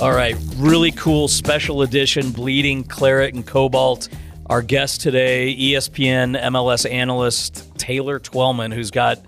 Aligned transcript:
All 0.00 0.12
right, 0.12 0.34
really 0.56 0.92
cool 0.92 1.28
special 1.28 1.82
edition 1.82 2.30
bleeding 2.30 2.84
claret 2.84 3.34
and 3.34 3.46
cobalt. 3.46 4.08
Our 4.46 4.62
guest 4.62 5.02
today, 5.02 5.54
ESPN 5.54 6.40
MLS 6.40 6.90
analyst 6.90 7.70
Taylor 7.76 8.18
Twellman, 8.18 8.72
who's 8.72 8.90
got 8.90 9.18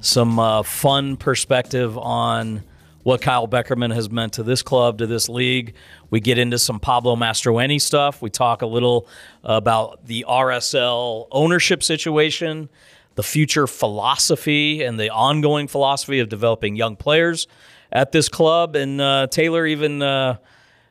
some 0.00 0.40
uh, 0.40 0.64
fun 0.64 1.16
perspective 1.16 1.96
on 1.96 2.64
what 3.04 3.22
Kyle 3.22 3.46
Beckerman 3.46 3.94
has 3.94 4.10
meant 4.10 4.32
to 4.32 4.42
this 4.42 4.62
club, 4.62 4.98
to 4.98 5.06
this 5.06 5.28
league. 5.28 5.74
We 6.10 6.18
get 6.18 6.38
into 6.38 6.58
some 6.58 6.80
Pablo 6.80 7.14
Mastroeni 7.14 7.80
stuff. 7.80 8.20
We 8.20 8.28
talk 8.28 8.62
a 8.62 8.66
little 8.66 9.06
about 9.44 10.06
the 10.06 10.24
RSL 10.28 11.28
ownership 11.30 11.84
situation, 11.84 12.68
the 13.14 13.22
future 13.22 13.68
philosophy, 13.68 14.82
and 14.82 14.98
the 14.98 15.10
ongoing 15.10 15.68
philosophy 15.68 16.18
of 16.18 16.28
developing 16.28 16.74
young 16.74 16.96
players 16.96 17.46
at 17.92 18.12
this 18.12 18.28
club. 18.28 18.76
And 18.76 19.00
uh, 19.00 19.26
Taylor 19.28 19.66
even 19.66 20.02
uh, 20.02 20.36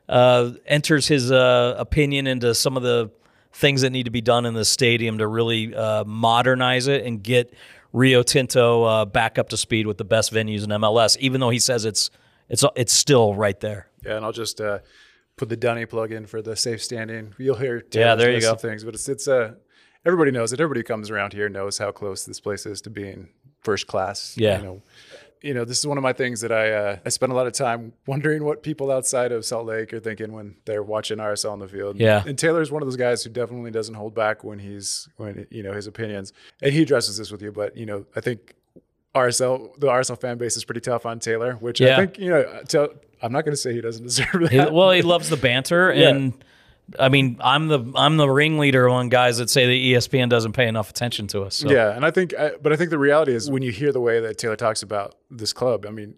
uh, 0.07 0.51
enters 0.65 1.07
his 1.07 1.31
uh, 1.31 1.75
opinion 1.77 2.27
into 2.27 2.53
some 2.55 2.77
of 2.77 2.83
the 2.83 3.11
things 3.53 3.81
that 3.81 3.89
need 3.91 4.03
to 4.03 4.11
be 4.11 4.21
done 4.21 4.45
in 4.45 4.53
the 4.53 4.65
stadium 4.65 5.17
to 5.19 5.27
really 5.27 5.73
uh, 5.73 6.03
modernize 6.03 6.87
it 6.87 7.05
and 7.05 7.23
get 7.23 7.53
Rio 7.93 8.23
Tinto 8.23 8.83
uh, 8.83 9.05
back 9.05 9.37
up 9.37 9.49
to 9.49 9.57
speed 9.57 9.87
with 9.87 9.97
the 9.97 10.03
best 10.03 10.33
venues 10.33 10.63
in 10.63 10.69
MLS. 10.69 11.17
Even 11.17 11.39
though 11.39 11.49
he 11.49 11.59
says 11.59 11.85
it's 11.85 12.09
it's 12.49 12.63
it's 12.75 12.93
still 12.93 13.33
right 13.33 13.59
there. 13.59 13.87
Yeah, 14.05 14.17
and 14.17 14.25
I'll 14.25 14.33
just 14.33 14.59
uh, 14.59 14.79
put 15.37 15.49
the 15.49 15.57
Dunny 15.57 15.85
plug 15.85 16.11
in 16.11 16.25
for 16.25 16.41
the 16.41 16.55
safe 16.55 16.83
standing. 16.83 17.33
You'll 17.37 17.55
hear 17.55 17.83
Yeah, 17.91 18.15
there 18.15 18.31
you 18.31 18.41
go. 18.41 18.55
things, 18.55 18.83
but 18.83 18.93
it's 18.93 19.07
it's 19.07 19.27
uh, 19.27 19.53
everybody 20.05 20.31
knows 20.31 20.51
it. 20.53 20.59
Everybody 20.59 20.81
who 20.81 20.85
comes 20.85 21.09
around 21.09 21.33
here 21.33 21.47
knows 21.49 21.77
how 21.77 21.91
close 21.91 22.25
this 22.25 22.39
place 22.41 22.65
is 22.65 22.81
to 22.81 22.89
being 22.89 23.29
first 23.63 23.87
class. 23.87 24.35
Yeah. 24.37 24.57
you 24.59 24.63
know, 24.63 24.81
you 25.45 25.53
know, 25.53 25.63
this 25.63 25.79
is 25.79 25.85
one 25.87 25.97
of 25.97 26.01
my 26.03 26.11
things 26.13 26.41
that 26.41 26.51
I 26.51 26.71
uh, 26.71 26.97
I 27.05 27.09
spend 27.09 27.31
a 27.31 27.35
lot 27.35 27.47
of 27.47 27.53
time 27.53 27.93
wondering 28.07 28.43
what 28.43 28.63
people 28.63 28.91
outside 28.91 29.31
of 29.31 29.45
Salt 29.45 29.65
Lake 29.67 29.93
are 29.93 29.99
thinking 29.99 30.33
when 30.33 30.55
they're 30.65 30.83
watching 30.83 31.19
RSL 31.19 31.51
on 31.51 31.59
the 31.59 31.67
field. 31.67 31.97
Yeah. 31.99 32.23
and 32.25 32.37
Taylor's 32.37 32.71
one 32.71 32.81
of 32.81 32.87
those 32.87 32.97
guys 32.97 33.23
who 33.23 33.29
definitely 33.29 33.71
doesn't 33.71 33.95
hold 33.95 34.15
back 34.15 34.43
when 34.43 34.59
he's 34.59 35.07
when 35.17 35.45
you 35.51 35.63
know 35.63 35.71
his 35.73 35.87
opinions, 35.87 36.33
and 36.61 36.73
he 36.73 36.81
addresses 36.81 37.17
this 37.17 37.31
with 37.31 37.41
you. 37.41 37.51
But 37.51 37.77
you 37.77 37.85
know, 37.85 38.05
I 38.15 38.21
think 38.21 38.55
RSL 39.13 39.79
the 39.79 39.87
RSL 39.87 40.19
fan 40.19 40.37
base 40.37 40.57
is 40.57 40.65
pretty 40.65 40.81
tough 40.81 41.05
on 41.05 41.19
Taylor, 41.19 41.53
which 41.53 41.79
Yeah. 41.79 41.93
I 41.93 41.95
think 41.97 42.19
you 42.19 42.29
know. 42.29 42.61
Tell, 42.67 42.89
I'm 43.21 43.31
not 43.31 43.45
going 43.45 43.53
to 43.53 43.57
say 43.57 43.73
he 43.73 43.81
doesn't 43.81 44.03
deserve 44.11 44.41
that. 44.41 44.51
He- 44.51 44.57
well, 44.59 44.91
he 44.91 45.01
loves 45.01 45.29
the 45.29 45.37
banter, 45.37 45.93
Yeah. 45.93 46.09
and 46.09 46.33
I 46.99 47.09
mean, 47.09 47.37
I'm 47.41 47.67
the 47.67 47.91
I'm 47.95 48.17
the 48.17 48.29
ringleader 48.29 48.87
on 48.89 49.09
guys 49.09 49.37
that 49.39 49.49
say 49.49 49.65
that 49.65 49.71
ESPN 49.99 50.29
doesn't 50.29 50.53
pay 50.53 50.67
enough 50.67 50.89
attention 50.89 51.27
to 51.27 51.41
us. 51.43 51.55
So. 51.55 51.69
Yeah, 51.69 51.95
and 51.95 52.05
I 52.05 52.11
think, 52.11 52.33
I, 52.37 52.51
but 52.61 52.71
I 52.71 52.75
think 52.75 52.89
the 52.91 52.99
reality 52.99 53.33
is 53.33 53.49
when 53.49 53.63
you 53.63 53.71
hear 53.71 53.91
the 53.91 53.99
way 54.01 54.19
that 54.19 54.37
Taylor 54.37 54.55
talks 54.55 54.83
about 54.83 55.15
this 55.31 55.51
club, 55.53 55.85
I 55.87 55.89
mean, 55.91 56.15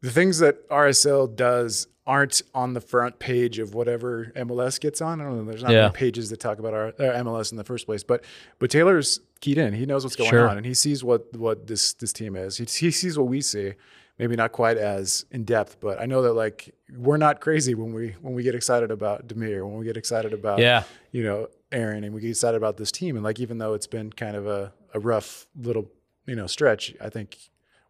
the 0.00 0.10
things 0.10 0.38
that 0.38 0.68
RSL 0.68 1.34
does 1.34 1.88
aren't 2.06 2.40
on 2.54 2.72
the 2.72 2.80
front 2.80 3.18
page 3.18 3.58
of 3.58 3.74
whatever 3.74 4.32
MLS 4.34 4.80
gets 4.80 5.02
on. 5.02 5.20
I 5.20 5.24
don't 5.24 5.36
know. 5.36 5.44
There's 5.50 5.62
not 5.62 5.72
Yeah. 5.72 5.82
many 5.82 5.92
pages 5.94 6.30
that 6.30 6.40
talk 6.40 6.58
about 6.58 6.72
our, 6.72 6.86
uh, 6.98 7.04
our 7.06 7.12
MLS 7.24 7.50
in 7.50 7.58
the 7.58 7.64
first 7.64 7.84
place, 7.86 8.02
but 8.02 8.24
but 8.58 8.70
Taylor's 8.70 9.20
keyed 9.40 9.58
in. 9.58 9.74
He 9.74 9.84
knows 9.84 10.04
what's 10.04 10.16
going 10.16 10.30
Sure. 10.30 10.48
on, 10.48 10.56
and 10.56 10.64
he 10.64 10.72
sees 10.74 11.04
what 11.04 11.36
what 11.36 11.66
this 11.66 11.92
this 11.92 12.12
team 12.12 12.34
is. 12.36 12.56
He, 12.56 12.64
he 12.64 12.90
sees 12.90 13.18
what 13.18 13.26
we 13.28 13.40
see. 13.40 13.74
Maybe 14.18 14.34
not 14.34 14.50
quite 14.52 14.76
as 14.76 15.24
in 15.30 15.44
depth, 15.44 15.78
but 15.80 16.00
I 16.00 16.06
know 16.06 16.22
that 16.22 16.32
like 16.32 16.74
we're 16.96 17.18
not 17.18 17.40
crazy 17.40 17.74
when 17.74 17.92
we 17.92 18.16
when 18.20 18.34
we 18.34 18.42
get 18.42 18.54
excited 18.54 18.90
about 18.90 19.28
Damir, 19.28 19.64
when 19.64 19.78
we 19.78 19.84
get 19.84 19.96
excited 19.96 20.32
about 20.32 20.58
Yeah. 20.58 20.82
you 21.12 21.22
know, 21.22 21.48
Aaron, 21.70 22.02
and 22.02 22.14
we 22.14 22.20
get 22.20 22.30
excited 22.30 22.56
about 22.56 22.76
this 22.76 22.90
team. 22.90 23.14
And 23.14 23.24
like, 23.24 23.38
even 23.38 23.58
though 23.58 23.74
it's 23.74 23.86
been 23.86 24.10
kind 24.12 24.34
of 24.36 24.46
a, 24.46 24.72
a 24.94 24.98
rough 24.98 25.46
little, 25.56 25.90
you 26.26 26.34
know, 26.34 26.46
stretch, 26.48 26.94
I 27.00 27.10
think 27.10 27.36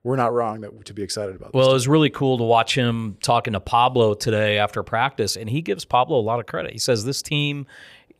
we're 0.02 0.16
not 0.16 0.32
wrong 0.32 0.60
that 0.60 0.84
to 0.86 0.94
be 0.94 1.02
excited 1.02 1.34
about. 1.34 1.52
This. 1.52 1.58
Well, 1.58 1.70
it 1.70 1.74
was 1.74 1.88
really 1.88 2.10
cool 2.10 2.38
to 2.38 2.44
watch 2.44 2.74
him 2.74 3.16
talking 3.22 3.54
to 3.54 3.60
Pablo 3.60 4.14
today 4.14 4.58
after 4.58 4.82
practice, 4.82 5.36
and 5.36 5.48
he 5.48 5.62
gives 5.62 5.84
Pablo 5.84 6.18
a 6.18 6.22
lot 6.22 6.40
of 6.40 6.46
credit. 6.46 6.72
He 6.72 6.78
says 6.78 7.04
this 7.04 7.22
team, 7.22 7.66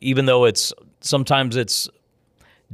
even 0.01 0.25
though 0.25 0.45
it's 0.45 0.73
sometimes 1.01 1.55
it's 1.55 1.87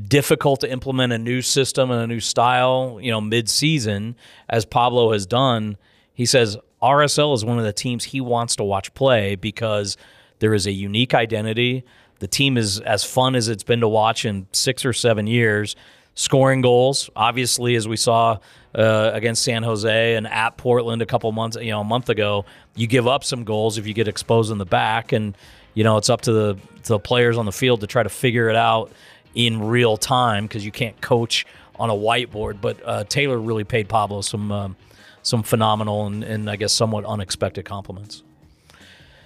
difficult 0.01 0.61
to 0.61 0.72
implement 0.72 1.13
a 1.13 1.17
new 1.17 1.41
system 1.41 1.89
and 1.91 2.01
a 2.01 2.07
new 2.07 2.19
style, 2.19 3.00
you 3.01 3.11
know, 3.11 3.22
mid-season, 3.22 4.16
as 4.50 4.66
Pablo 4.66 5.13
has 5.13 5.25
done, 5.25 5.78
he 6.13 6.25
says 6.25 6.57
RSL 6.81 7.33
is 7.33 7.45
one 7.45 7.57
of 7.57 7.66
the 7.66 7.73
teams 7.73 8.06
he 8.06 8.22
wants 8.22 8.56
to 8.57 8.63
watch 8.63 8.94
play 8.94 9.35
because 9.35 9.97
there 10.39 10.53
is 10.53 10.67
a 10.67 10.72
unique 10.72 11.13
identity. 11.13 11.83
The 12.19 12.28
team 12.28 12.57
is 12.57 12.79
as 12.81 13.03
fun 13.03 13.35
as 13.35 13.47
it's 13.47 13.63
been 13.63 13.81
to 13.81 13.88
watch 13.88 14.25
in 14.25 14.47
six 14.51 14.85
or 14.85 14.94
seven 14.94 15.28
years. 15.28 15.75
Scoring 16.13 16.62
goals, 16.62 17.09
obviously, 17.16 17.75
as 17.75 17.88
we 17.88 17.97
saw 17.97 18.38
uh, 18.73 19.12
against 19.13 19.44
San 19.44 19.63
Jose 19.63 20.16
and 20.16 20.27
at 20.27 20.57
Portland 20.57 21.01
a 21.01 21.06
couple 21.06 21.29
months, 21.31 21.57
you 21.59 21.72
know, 21.72 21.81
a 21.81 21.85
month 21.85 22.09
ago, 22.09 22.45
you 22.75 22.88
give 22.88 23.07
up 23.07 23.23
some 23.23 23.44
goals 23.44 23.77
if 23.77 23.85
you 23.85 23.94
get 23.94 24.07
exposed 24.07 24.51
in 24.51 24.57
the 24.57 24.66
back, 24.66 25.12
and 25.12 25.38
you 25.73 25.83
know 25.83 25.97
it's 25.97 26.09
up 26.09 26.22
to 26.22 26.31
the 26.31 26.53
to 26.83 26.89
the 26.94 27.00
players 27.00 27.38
on 27.38 27.45
the 27.45 27.51
field 27.51 27.81
to 27.81 27.88
try 27.88 28.01
to 28.01 28.09
figure 28.09 28.50
it 28.50 28.56
out 28.56 28.91
in 29.35 29.62
real 29.62 29.97
time 29.97 30.46
because 30.46 30.66
you 30.66 30.72
can't 30.72 31.00
coach 31.01 31.46
on 31.75 31.90
a 31.90 31.94
whiteboard. 31.94 32.62
But 32.62 32.78
uh, 32.84 33.03
Taylor 33.03 33.38
really 33.38 33.63
paid 33.63 33.88
Pablo 33.88 34.22
some 34.22 34.51
um, 34.51 34.75
some 35.22 35.44
phenomenal 35.44 36.06
and, 36.06 36.23
and 36.23 36.50
I 36.50 36.56
guess 36.56 36.72
somewhat 36.72 37.03
unexpected 37.06 37.66
compliments. 37.66 38.24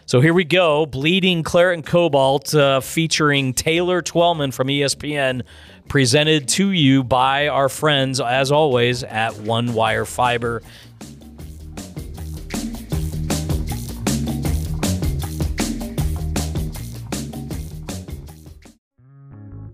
So 0.06 0.22
here 0.22 0.34
we 0.34 0.44
go, 0.44 0.88
bleeding 0.88 1.44
claret 1.44 1.76
and 1.76 1.86
cobalt, 1.86 2.56
uh, 2.56 2.80
featuring 2.80 3.54
Taylor 3.54 4.02
Twellman 4.02 4.52
from 4.52 4.68
ESPN, 4.68 5.44
presented 5.88 6.48
to 6.48 6.72
you 6.72 7.04
by 7.04 7.48
our 7.48 7.70
friends, 7.70 8.20
as 8.20 8.52
always, 8.52 9.04
at 9.04 9.38
One 9.38 9.76
Wire 9.76 10.06
Fiber. 10.06 10.64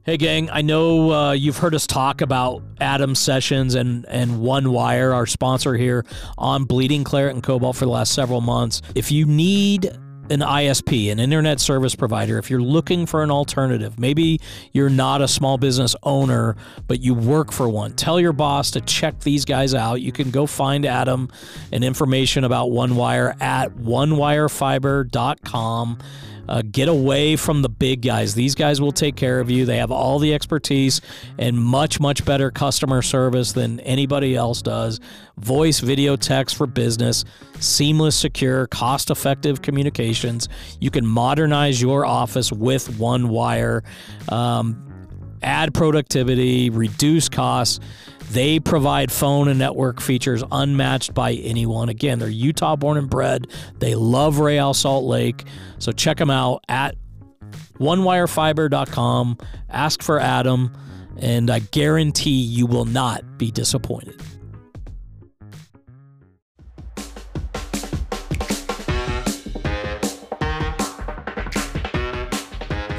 Hey, 0.06 0.18
gang, 0.18 0.50
I 0.52 0.62
know 0.62 1.12
uh, 1.12 1.32
you've 1.32 1.58
heard 1.58 1.74
us 1.74 1.88
talk 1.88 2.22
about 2.22 2.62
Adam 2.80 3.16
Sessions 3.16 3.74
and, 3.74 4.06
and 4.08 4.40
One 4.40 4.72
Wire, 4.72 5.12
our 5.12 5.26
sponsor 5.26 5.74
here 5.74 6.06
on 6.38 6.66
Bleeding 6.66 7.04
Claret 7.04 7.34
and 7.34 7.42
Cobalt 7.42 7.76
for 7.76 7.86
the 7.86 7.92
last 7.92 8.14
several 8.14 8.40
months. 8.40 8.84
If 8.94 9.12
you 9.12 9.26
need 9.26 9.86
an 10.30 10.42
ISP, 10.42 11.12
an 11.12 11.20
internet 11.20 11.60
service 11.60 11.96
provider, 11.96 12.38
if 12.38 12.52
you're 12.52 12.62
looking 12.62 13.08
for 13.08 13.24
an 13.24 13.32
alternative, 13.32 13.98
maybe 13.98 14.40
you're 14.74 14.92
not 14.92 15.24
a 15.24 15.28
small 15.28 15.58
business 15.58 15.96
owner, 16.04 16.56
but 16.86 17.00
you 17.00 17.16
work 17.16 17.52
for 17.52 17.68
one, 17.68 17.94
tell 17.94 18.20
your 18.20 18.34
boss 18.34 18.70
to 18.70 18.82
check 18.82 19.22
these 19.22 19.44
guys 19.44 19.74
out. 19.74 20.02
You 20.02 20.12
can 20.12 20.30
go 20.30 20.46
find 20.46 20.86
Adam 20.86 21.32
and 21.72 21.84
information 21.84 22.44
about 22.44 22.70
OneWire 22.70 23.42
at 23.42 23.72
onewirefiber.com. 23.72 25.98
Uh, 26.48 26.62
get 26.70 26.88
away 26.88 27.36
from 27.36 27.62
the 27.62 27.70
big 27.70 28.02
guys. 28.02 28.36
These 28.36 28.56
guys 28.56 28.80
will 28.80 28.92
take 28.92 29.16
care 29.16 29.40
of 29.40 29.50
you. 29.50 29.66
They 29.66 29.78
have 29.78 29.92
all 29.92 30.20
the 30.20 30.34
expertise 30.34 31.02
and 31.38 31.58
much, 31.58 32.00
much 32.00 32.26
better 32.26 32.52
customer 32.52 33.02
service 33.02 33.52
than 33.54 33.80
anybody 33.82 34.36
else 34.36 34.62
does. 34.62 35.00
Voice, 35.38 35.80
video, 35.80 36.16
text 36.16 36.56
for 36.56 36.68
business, 36.68 37.26
seamless, 37.60 38.16
secure, 38.16 38.68
cost 38.68 39.10
effective 39.10 39.62
communications. 39.62 40.50
You 40.80 40.92
can 40.92 41.06
modernize 41.06 41.82
your 41.82 42.06
office 42.06 42.52
with 42.52 43.00
one 43.00 43.30
wire. 43.30 43.84
Um, 44.30 44.82
add 45.42 45.74
productivity, 45.74 46.70
reduce 46.70 47.30
costs. 47.30 47.80
They 48.32 48.60
provide 48.60 49.12
phone 49.12 49.48
and 49.48 49.60
network 49.60 50.02
features 50.02 50.44
unmatched 50.52 51.14
by 51.14 51.34
anyone. 51.34 51.90
Again, 51.90 52.20
they're 52.20 52.28
Utah 52.28 52.76
born 52.76 52.98
and 52.98 53.10
bred. 53.10 53.48
They 53.80 53.96
love 53.96 54.40
Real 54.40 54.74
Salt 54.74 55.06
Lake. 55.06 55.46
So 55.80 55.92
check 55.92 56.18
them 56.18 56.30
out 56.30 56.64
at 56.68 56.96
onewirefiber.com. 57.80 59.38
Ask 59.70 60.02
for 60.02 60.20
Adam, 60.20 60.76
and 61.18 61.50
I 61.50 61.60
guarantee 61.60 62.42
you 62.42 62.66
will 62.66 62.86
not 62.86 63.38
be 63.38 63.52
disappointed. 63.52 64.22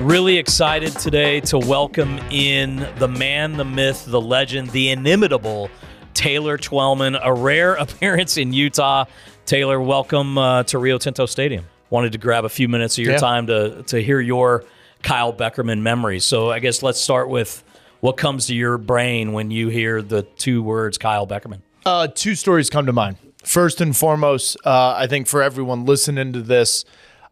Really 0.00 0.37
excited 0.37 0.93
today 0.93 1.40
to 1.40 1.58
welcome 1.58 2.19
in 2.31 2.87
the 2.98 3.08
man, 3.08 3.56
the 3.56 3.64
myth, 3.64 4.04
the 4.06 4.20
legend, 4.20 4.70
the 4.70 4.90
inimitable 4.90 5.70
Taylor 6.12 6.58
Twellman, 6.58 7.19
a 7.20 7.32
rare 7.32 7.75
appearance 7.76 8.37
in 8.37 8.52
Utah. 8.52 9.06
Taylor, 9.46 9.81
welcome 9.81 10.37
uh, 10.37 10.62
to 10.64 10.78
Rio 10.78 10.98
Tinto 10.98 11.25
Stadium. 11.25 11.64
Wanted 11.88 12.12
to 12.12 12.19
grab 12.19 12.44
a 12.44 12.48
few 12.50 12.69
minutes 12.69 12.98
of 12.98 13.04
your 13.04 13.14
Yeah. 13.14 13.19
time 13.20 13.46
to 13.46 13.82
to 13.84 14.02
hear 14.02 14.20
your 14.20 14.64
Kyle 15.02 15.32
Beckerman 15.32 15.81
memories. 15.81 16.25
So 16.25 16.50
I 16.50 16.58
guess 16.58 16.82
let's 16.82 17.00
start 17.00 17.31
with 17.31 17.64
what 18.00 18.19
comes 18.19 18.48
to 18.48 18.54
your 18.54 18.76
brain 18.76 19.32
when 19.32 19.50
you 19.50 19.69
hear 19.69 20.02
the 20.02 20.22
two 20.22 20.62
words 20.62 20.98
Kyle 20.98 21.26
Beckerman. 21.26 21.62
Uh, 21.87 22.06
two 22.08 22.34
stories 22.34 22.69
come 22.69 22.84
to 22.87 22.93
mind. 22.93 23.16
First 23.44 23.81
and 23.81 23.96
foremost, 23.96 24.56
uh, 24.64 24.94
I 24.96 25.06
think 25.06 25.26
for 25.26 25.43
everyone 25.43 25.87
listening 25.87 26.32
to 26.34 26.43
this, 26.43 26.84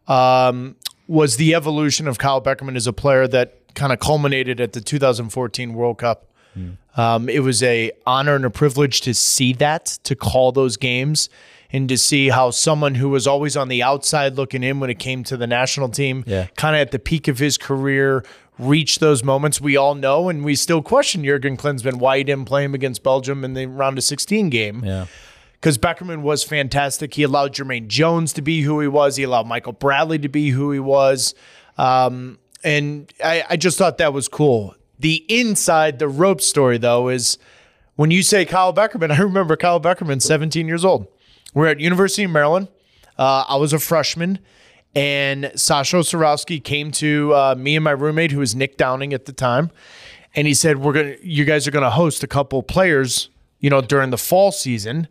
um, 0.07 0.77
was 1.07 1.37
the 1.37 1.53
evolution 1.55 2.07
of 2.07 2.17
Kyle 2.17 2.41
Beckerman 2.41 2.75
as 2.75 2.87
a 2.87 2.93
player 2.93 3.27
that 3.27 3.59
kind 3.75 3.91
of 3.93 3.99
culminated 3.99 4.59
at 4.61 4.73
the 4.73 4.81
2014 4.81 5.73
World 5.73 5.97
Cup. 5.99 6.25
Um, 6.95 7.27
it 7.27 7.41
was 7.41 7.61
a 7.61 7.91
honor 8.07 8.35
and 8.35 8.45
a 8.45 8.49
privilege 8.49 9.01
to 9.01 9.13
see 9.13 9.51
that, 9.53 9.85
to 10.05 10.15
call 10.15 10.53
those 10.53 10.77
games, 10.77 11.27
and 11.73 11.89
to 11.89 11.97
see 11.97 12.29
how 12.29 12.51
someone 12.51 12.95
who 12.95 13.09
was 13.09 13.27
always 13.27 13.57
on 13.57 13.67
the 13.67 13.83
outside 13.83 14.35
looking 14.35 14.63
in 14.63 14.79
when 14.79 14.89
it 14.89 14.97
came 14.97 15.25
to 15.25 15.35
the 15.35 15.47
national 15.47 15.89
team, 15.89 16.23
Yeah. 16.25 16.47
kind 16.55 16.73
of 16.77 16.79
at 16.81 16.91
the 16.91 16.99
peak 16.99 17.27
of 17.27 17.39
his 17.39 17.57
career, 17.57 18.23
reached 18.57 19.01
those 19.01 19.21
moments 19.21 19.59
we 19.59 19.75
all 19.75 19.95
know, 19.95 20.29
and 20.29 20.45
we 20.45 20.55
still 20.55 20.81
question 20.81 21.25
Jurgen 21.25 21.57
Klinsmann 21.57 21.95
why 21.95 22.19
he 22.19 22.23
didn't 22.23 22.45
play 22.45 22.63
him 22.63 22.73
against 22.73 23.03
Belgium 23.03 23.43
in 23.43 23.53
the 23.53 23.65
round 23.65 23.97
of 23.97 24.05
16 24.05 24.49
game 24.49 24.81
Yeah. 24.85 25.07
Because 25.65 25.79
Beckerman 25.79 26.21
was 26.21 26.43
fantastic. 26.43 27.15
He 27.15 27.23
allowed 27.23 27.55
Jermaine 27.55 27.87
Jones 27.87 28.33
to 28.33 28.43
be 28.43 28.61
who 28.61 28.79
he 28.81 28.87
was. 28.87 29.15
He 29.15 29.23
allowed 29.23 29.47
Michael 29.47 29.73
Bradley 29.73 30.19
to 30.19 30.29
be 30.29 30.51
who 30.51 30.71
he 30.71 30.79
was. 30.79 31.33
Um, 31.79 32.37
and 32.63 33.11
I, 33.23 33.43
I 33.49 33.57
just 33.57 33.75
thought 33.75 33.97
that 33.97 34.13
was 34.13 34.27
cool. 34.27 34.75
The 34.99 35.25
inside 35.27 35.97
the 35.97 36.07
rope 36.07 36.41
story, 36.41 36.77
though, 36.77 37.09
is 37.09 37.39
when 37.95 38.11
you 38.11 38.21
say 38.21 38.45
Kyle 38.45 38.75
Beckerman, 38.75 39.09
I 39.17 39.19
remember 39.23 39.57
Kyle 39.57 39.81
Beckerman, 39.81 40.21
17 40.21 40.67
years 40.67 40.85
old. 40.85 41.07
We're 41.55 41.65
at 41.65 41.79
University 41.79 42.25
of 42.25 42.29
Maryland. 42.29 42.67
Uh, 43.17 43.45
I 43.49 43.55
was 43.55 43.73
a 43.73 43.79
freshman, 43.79 44.37
and 44.93 45.51
Sasha 45.55 45.95
Cirovski 45.95 46.63
came 46.63 46.91
to 46.91 47.33
uh, 47.33 47.55
me 47.57 47.75
and 47.75 47.83
my 47.83 47.89
roommate, 47.89 48.29
who 48.29 48.37
was 48.37 48.53
Nick 48.53 48.77
Downing 48.77 49.13
at 49.13 49.25
the 49.25 49.33
time, 49.33 49.71
and 50.35 50.45
he 50.45 50.53
said, 50.53 50.77
"We're 50.77 50.93
gonna, 50.93 51.15
you 51.23 51.43
guys 51.43 51.67
are 51.67 51.71
gonna 51.71 51.89
host 51.89 52.23
a 52.23 52.27
couple 52.27 52.61
players, 52.61 53.31
you 53.65 53.69
know, 53.71 53.81
during 53.81 54.11
the 54.11 54.17
fall 54.29 54.51
season." 54.51 55.07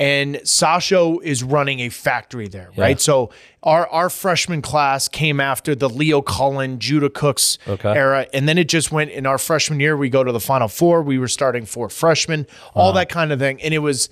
And 0.00 0.40
Sasha 0.44 1.16
is 1.24 1.42
running 1.42 1.80
a 1.80 1.88
factory 1.88 2.46
there, 2.46 2.70
right? 2.76 3.00
So 3.00 3.30
our 3.64 3.88
our 3.88 4.08
freshman 4.08 4.62
class 4.62 5.08
came 5.08 5.40
after 5.40 5.74
the 5.74 5.88
Leo 5.88 6.22
Cullen, 6.22 6.78
Judah 6.78 7.10
Cooks 7.10 7.58
Okay. 7.66 7.92
era, 8.04 8.26
and 8.32 8.48
then 8.48 8.58
it 8.58 8.68
just 8.68 8.92
went. 8.92 9.10
In 9.10 9.26
our 9.26 9.38
freshman 9.38 9.80
year, 9.80 9.96
we 9.96 10.08
go 10.08 10.22
to 10.22 10.30
the 10.30 10.40
Final 10.40 10.68
Four. 10.68 11.02
We 11.02 11.18
were 11.18 11.26
starting 11.28 11.66
four 11.66 11.88
freshmen, 11.88 12.46
all 12.74 12.90
uh-huh. 12.90 12.98
that 13.00 13.08
kind 13.08 13.32
of 13.32 13.40
thing, 13.40 13.60
and 13.60 13.74
it 13.74 13.80
was 13.80 14.08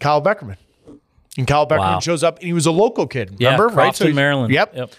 Kyle 0.00 0.22
Beckerman. 0.22 0.56
And 1.38 1.46
Kyle 1.46 1.66
Beckerman 1.66 1.96
Wow. 1.96 2.00
shows 2.00 2.22
up, 2.24 2.38
and 2.38 2.46
he 2.46 2.54
was 2.54 2.64
a 2.64 2.72
local 2.72 3.06
kid. 3.06 3.36
Yeah. 3.38 3.52
Remember, 3.52 3.68
right? 3.74 3.88
Crofton, 3.88 4.06
he- 4.08 4.12
Maryland. 4.14 4.52
Yep. 4.54 4.74
Yep. 4.74 4.90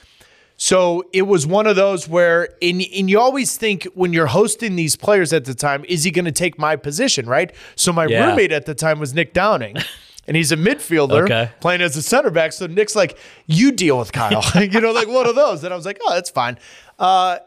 So 0.59 1.04
it 1.13 1.21
was 1.24 1.45
one 1.45 1.68
of 1.68 1.75
those 1.75 2.07
where, 2.09 2.50
and, 2.63 2.81
and 2.95 3.09
you 3.09 3.19
always 3.19 3.56
think 3.57 3.83
when 3.94 4.12
you're 4.12 4.25
hosting 4.27 4.75
these 4.75 4.95
players 4.95 5.31
at 5.31 5.45
the 5.45 5.54
time, 5.54 5.86
is 5.88 6.04
he 6.04 6.09
going 6.12 6.25
to 6.25 6.31
take 6.31 6.57
my 6.57 6.75
position, 6.75 7.27
right? 7.27 7.54
So 7.75 7.94
my 7.94 8.07
Yeah. 8.07 8.25
roommate 8.27 8.51
at 8.51 8.65
the 8.65 8.74
time 8.74 9.00
was 9.00 9.13
Nick 9.13 9.33
Downing. 9.33 9.77
And 10.27 10.36
he's 10.36 10.51
a 10.51 10.57
midfielder 10.57 11.24
Okay. 11.24 11.51
playing 11.62 11.81
as 11.81 11.95
a 11.95 12.01
center 12.01 12.31
back. 12.31 12.51
So 12.54 12.65
Nick's 12.68 12.95
like, 12.98 13.18
you 13.45 13.71
deal 13.71 13.98
with 14.00 14.12
Kyle. 14.12 14.44
you 14.62 14.81
know, 14.81 14.92
like 14.92 15.07
one 15.07 15.25
of 15.27 15.36
those. 15.36 15.63
And 15.63 15.71
I 15.71 15.77
was 15.77 15.86
like, 15.86 16.00
oh, 16.04 16.13
that's 16.13 16.30
fine. 16.31 16.57
Uh, 17.00 17.38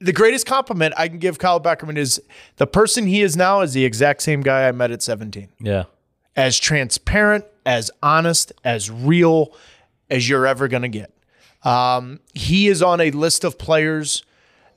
the 0.00 0.12
greatest 0.12 0.44
compliment 0.44 0.92
I 0.98 1.06
can 1.08 1.18
give 1.18 1.38
Kyle 1.38 1.60
Beckerman 1.60 1.96
is 1.96 2.20
the 2.56 2.66
person 2.66 3.06
he 3.06 3.22
is 3.22 3.36
now 3.36 3.60
is 3.60 3.72
the 3.72 3.84
exact 3.84 4.20
same 4.22 4.40
guy 4.42 4.66
I 4.68 4.72
met 4.72 4.90
at 4.90 5.00
17 5.00 5.48
Yeah. 5.60 5.84
as 6.36 6.58
transparent, 6.58 7.44
as 7.64 7.90
honest, 8.02 8.52
as 8.64 8.90
real 8.90 9.54
as 10.10 10.28
you're 10.28 10.46
ever 10.46 10.66
going 10.68 10.82
to 10.82 10.88
get. 10.88 11.12
Um, 11.64 12.20
he 12.34 12.68
is 12.68 12.82
on 12.82 13.00
a 13.00 13.10
list 13.12 13.44
of 13.44 13.58
players 13.58 14.24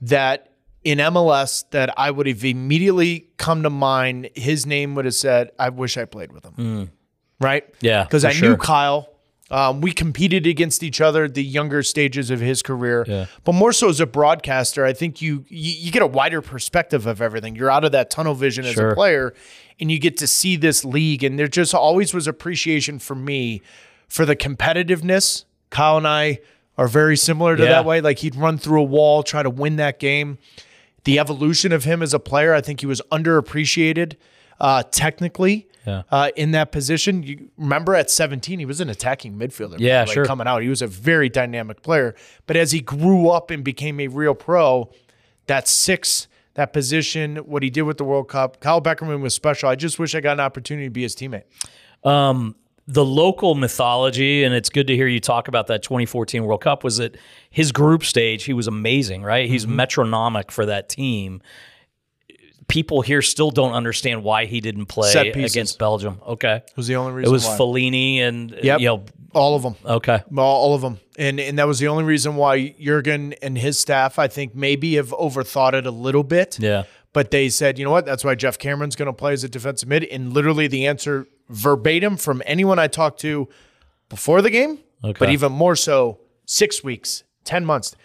that 0.02 0.50
in 0.84 1.00
MLS 1.00 1.66
that 1.72 1.94
I 1.98 2.12
would 2.12 2.28
have 2.28 2.46
immediately 2.46 3.28
come 3.38 3.64
to 3.64 3.70
mind. 3.70 4.30
His 4.36 4.66
name 4.66 4.94
would 4.96 5.06
have 5.06 5.16
said, 5.16 5.52
I 5.58 5.70
wish 5.70 5.98
I 5.98 6.06
played 6.06 6.32
with 6.32 6.46
him. 6.46 6.92
Right? 7.40 7.66
Yeah, 7.82 8.04
Because 8.04 8.24
I 8.24 8.32
sure. 8.32 8.50
knew 8.50 8.58
Kyle. 8.58 9.10
Um, 9.52 9.80
we 9.82 9.92
competed 9.92 10.48
against 10.48 10.82
each 10.82 11.00
other 11.02 11.28
the 11.28 11.44
younger 11.44 11.84
stages 11.84 12.32
of 12.32 12.40
his 12.40 12.64
career, 12.64 13.06
Yeah. 13.08 13.26
but 13.44 13.54
more 13.54 13.72
so 13.74 13.90
as 13.90 14.00
a 14.00 14.08
broadcaster, 14.08 14.84
I 14.84 14.94
think 14.94 15.22
you, 15.22 15.46
you 15.50 15.72
you 15.86 15.92
get 15.92 16.02
a 16.02 16.08
wider 16.08 16.42
perspective 16.42 17.06
of 17.06 17.22
everything. 17.22 17.56
You're 17.56 17.70
out 17.70 17.86
of 17.86 17.92
that 17.92 18.10
tunnel 18.10 18.34
vision 18.34 18.66
as 18.66 18.76
a 18.80 18.96
player, 18.96 19.36
and 19.80 19.92
you 19.92 20.00
get 20.00 20.18
to 20.18 20.26
see 20.28 20.56
this 20.56 20.84
league. 20.84 21.24
And 21.24 21.38
there 21.38 21.48
just 21.48 21.76
always 21.76 22.12
was 22.12 22.26
appreciation 22.26 22.98
for 22.98 23.14
me 23.14 23.62
for 24.08 24.26
the 24.26 24.36
competitiveness. 24.36 25.46
Kyle 25.70 25.98
and 25.98 26.08
I 26.08 26.40
are 26.78 26.88
very 26.88 27.16
similar 27.18 27.56
to 27.56 27.64
Yeah. 27.64 27.70
that 27.70 27.86
way. 27.86 28.02
Like 28.02 28.20
he'd 28.20 28.36
run 28.36 28.58
through 28.58 28.82
a 28.82 28.84
wall, 28.84 29.24
try 29.24 29.44
to 29.44 29.50
win 29.50 29.76
that 29.78 30.00
game. 30.00 30.38
The 31.06 31.20
evolution 31.20 31.72
of 31.72 31.84
him 31.84 32.02
as 32.02 32.14
a 32.14 32.20
player, 32.20 32.54
I 32.54 32.62
think 32.62 32.80
he 32.82 32.86
was 32.86 33.02
underappreciated 33.12 34.16
uh, 34.60 34.84
technically 34.90 35.68
Yeah. 35.86 36.04
uh, 36.12 36.30
in 36.36 36.52
that 36.52 36.72
position. 36.72 37.24
You 37.24 37.50
remember 37.58 37.94
at 37.94 38.10
17, 38.10 38.58
he 38.60 38.66
was 38.66 38.80
an 38.82 38.90
attacking 38.90 39.38
midfielder. 39.38 39.76
Yeah, 39.80 40.02
like, 40.02 40.10
sure. 40.14 40.26
Coming 40.26 40.48
out, 40.48 40.62
he 40.62 40.70
was 40.70 40.82
a 40.82 40.88
very 40.88 41.28
dynamic 41.30 41.82
player. 41.82 42.16
But 42.48 42.56
as 42.56 42.72
he 42.72 42.80
grew 42.80 43.30
up 43.30 43.52
and 43.52 43.64
became 43.64 44.00
a 44.00 44.08
real 44.08 44.34
pro, 44.34 44.90
that 45.48 45.68
six, 45.68 46.28
that 46.56 46.72
position, 46.74 47.36
what 47.38 47.64
he 47.64 47.70
did 47.70 47.82
with 47.84 47.98
the 47.98 48.06
World 48.06 48.30
Cup, 48.30 48.62
Kyle 48.62 48.82
Beckerman 48.82 49.20
was 49.22 49.34
special. 49.34 49.68
I 49.70 49.76
just 49.76 50.00
wish 50.00 50.16
I 50.16 50.22
got 50.22 50.34
an 50.34 50.40
opportunity 50.40 50.88
to 50.88 50.92
be 50.92 51.02
his 51.04 51.16
teammate. 51.16 51.44
Um, 52.04 52.56
the 52.88 53.04
local 53.06 53.56
mythology, 53.56 54.44
and 54.44 54.54
it's 54.54 54.70
good 54.70 54.86
to 54.88 54.96
hear 54.96 55.08
you 55.08 55.20
talk 55.20 55.48
about 55.48 55.68
that 55.68 55.82
2014 55.84 56.44
World 56.46 56.62
Cup, 56.62 56.84
was 56.84 56.98
that 56.98 57.18
his 57.50 57.72
group 57.72 58.04
stage, 58.04 58.44
he 58.44 58.54
was 58.54 58.68
amazing, 58.68 59.24
right? 59.24 59.50
He's 59.50 59.66
Mm-hmm. 59.66 59.76
metronomic 59.76 60.52
for 60.52 60.66
that 60.68 60.90
team. 60.90 61.42
People 62.68 63.02
here 63.02 63.22
still 63.22 63.52
don't 63.52 63.74
understand 63.74 64.24
why 64.24 64.46
he 64.46 64.60
didn't 64.60 64.88
play 64.88 65.12
against 65.36 65.78
Belgium. 65.78 66.20
Okay. 66.26 66.56
it 66.68 66.72
was 66.76 66.88
the 66.88 66.96
only 66.96 67.12
reason 67.12 67.30
It 67.30 67.32
was 67.32 67.46
why. 67.46 67.58
Fellaini 67.58 68.18
and, 68.18 68.52
Yep. 68.64 68.80
you 68.80 68.88
know, 68.88 69.06
All 69.34 69.56
of 69.56 69.62
them. 69.62 69.76
okay. 69.86 70.22
All, 70.36 70.44
all 70.64 70.74
of 70.76 70.82
them. 70.82 71.00
And 71.18 71.40
and 71.40 71.60
that 71.60 71.68
was 71.68 71.78
the 71.80 71.88
only 71.90 72.04
reason 72.04 72.36
why 72.36 72.70
Jurgen 72.80 73.34
and 73.42 73.56
his 73.58 73.78
staff, 73.80 74.18
I 74.20 74.28
think, 74.28 74.56
maybe 74.56 74.96
have 74.96 75.10
overthought 75.12 75.74
it 75.74 75.86
a 75.86 75.92
little 75.92 76.24
bit. 76.24 76.58
Yeah. 76.60 76.84
But 77.14 77.32
they 77.32 77.50
said, 77.50 77.78
you 77.80 77.86
know 77.86 77.92
what? 77.92 78.06
That's 78.06 78.24
why 78.26 78.34
Geoff 78.36 78.58
Cameron's 78.58 78.96
going 78.96 79.08
to 79.08 79.14
play 79.14 79.34
as 79.34 79.44
a 79.44 79.50
defensive 79.50 79.88
mid. 79.88 80.04
And 80.06 80.34
literally 80.34 80.68
the 80.68 80.88
answer 80.88 81.28
verbatim 81.50 82.18
from 82.18 82.42
anyone 82.46 82.80
I 82.80 82.88
talked 82.88 83.20
to 83.22 83.48
before 84.10 84.42
the 84.42 84.50
game, 84.50 84.80
Okay. 85.04 85.18
but 85.20 85.30
even 85.30 85.52
more 85.52 85.76
so 85.76 86.20
six 86.46 86.84
weeks, 86.84 87.24
10 87.44 87.66
months. 87.66 87.96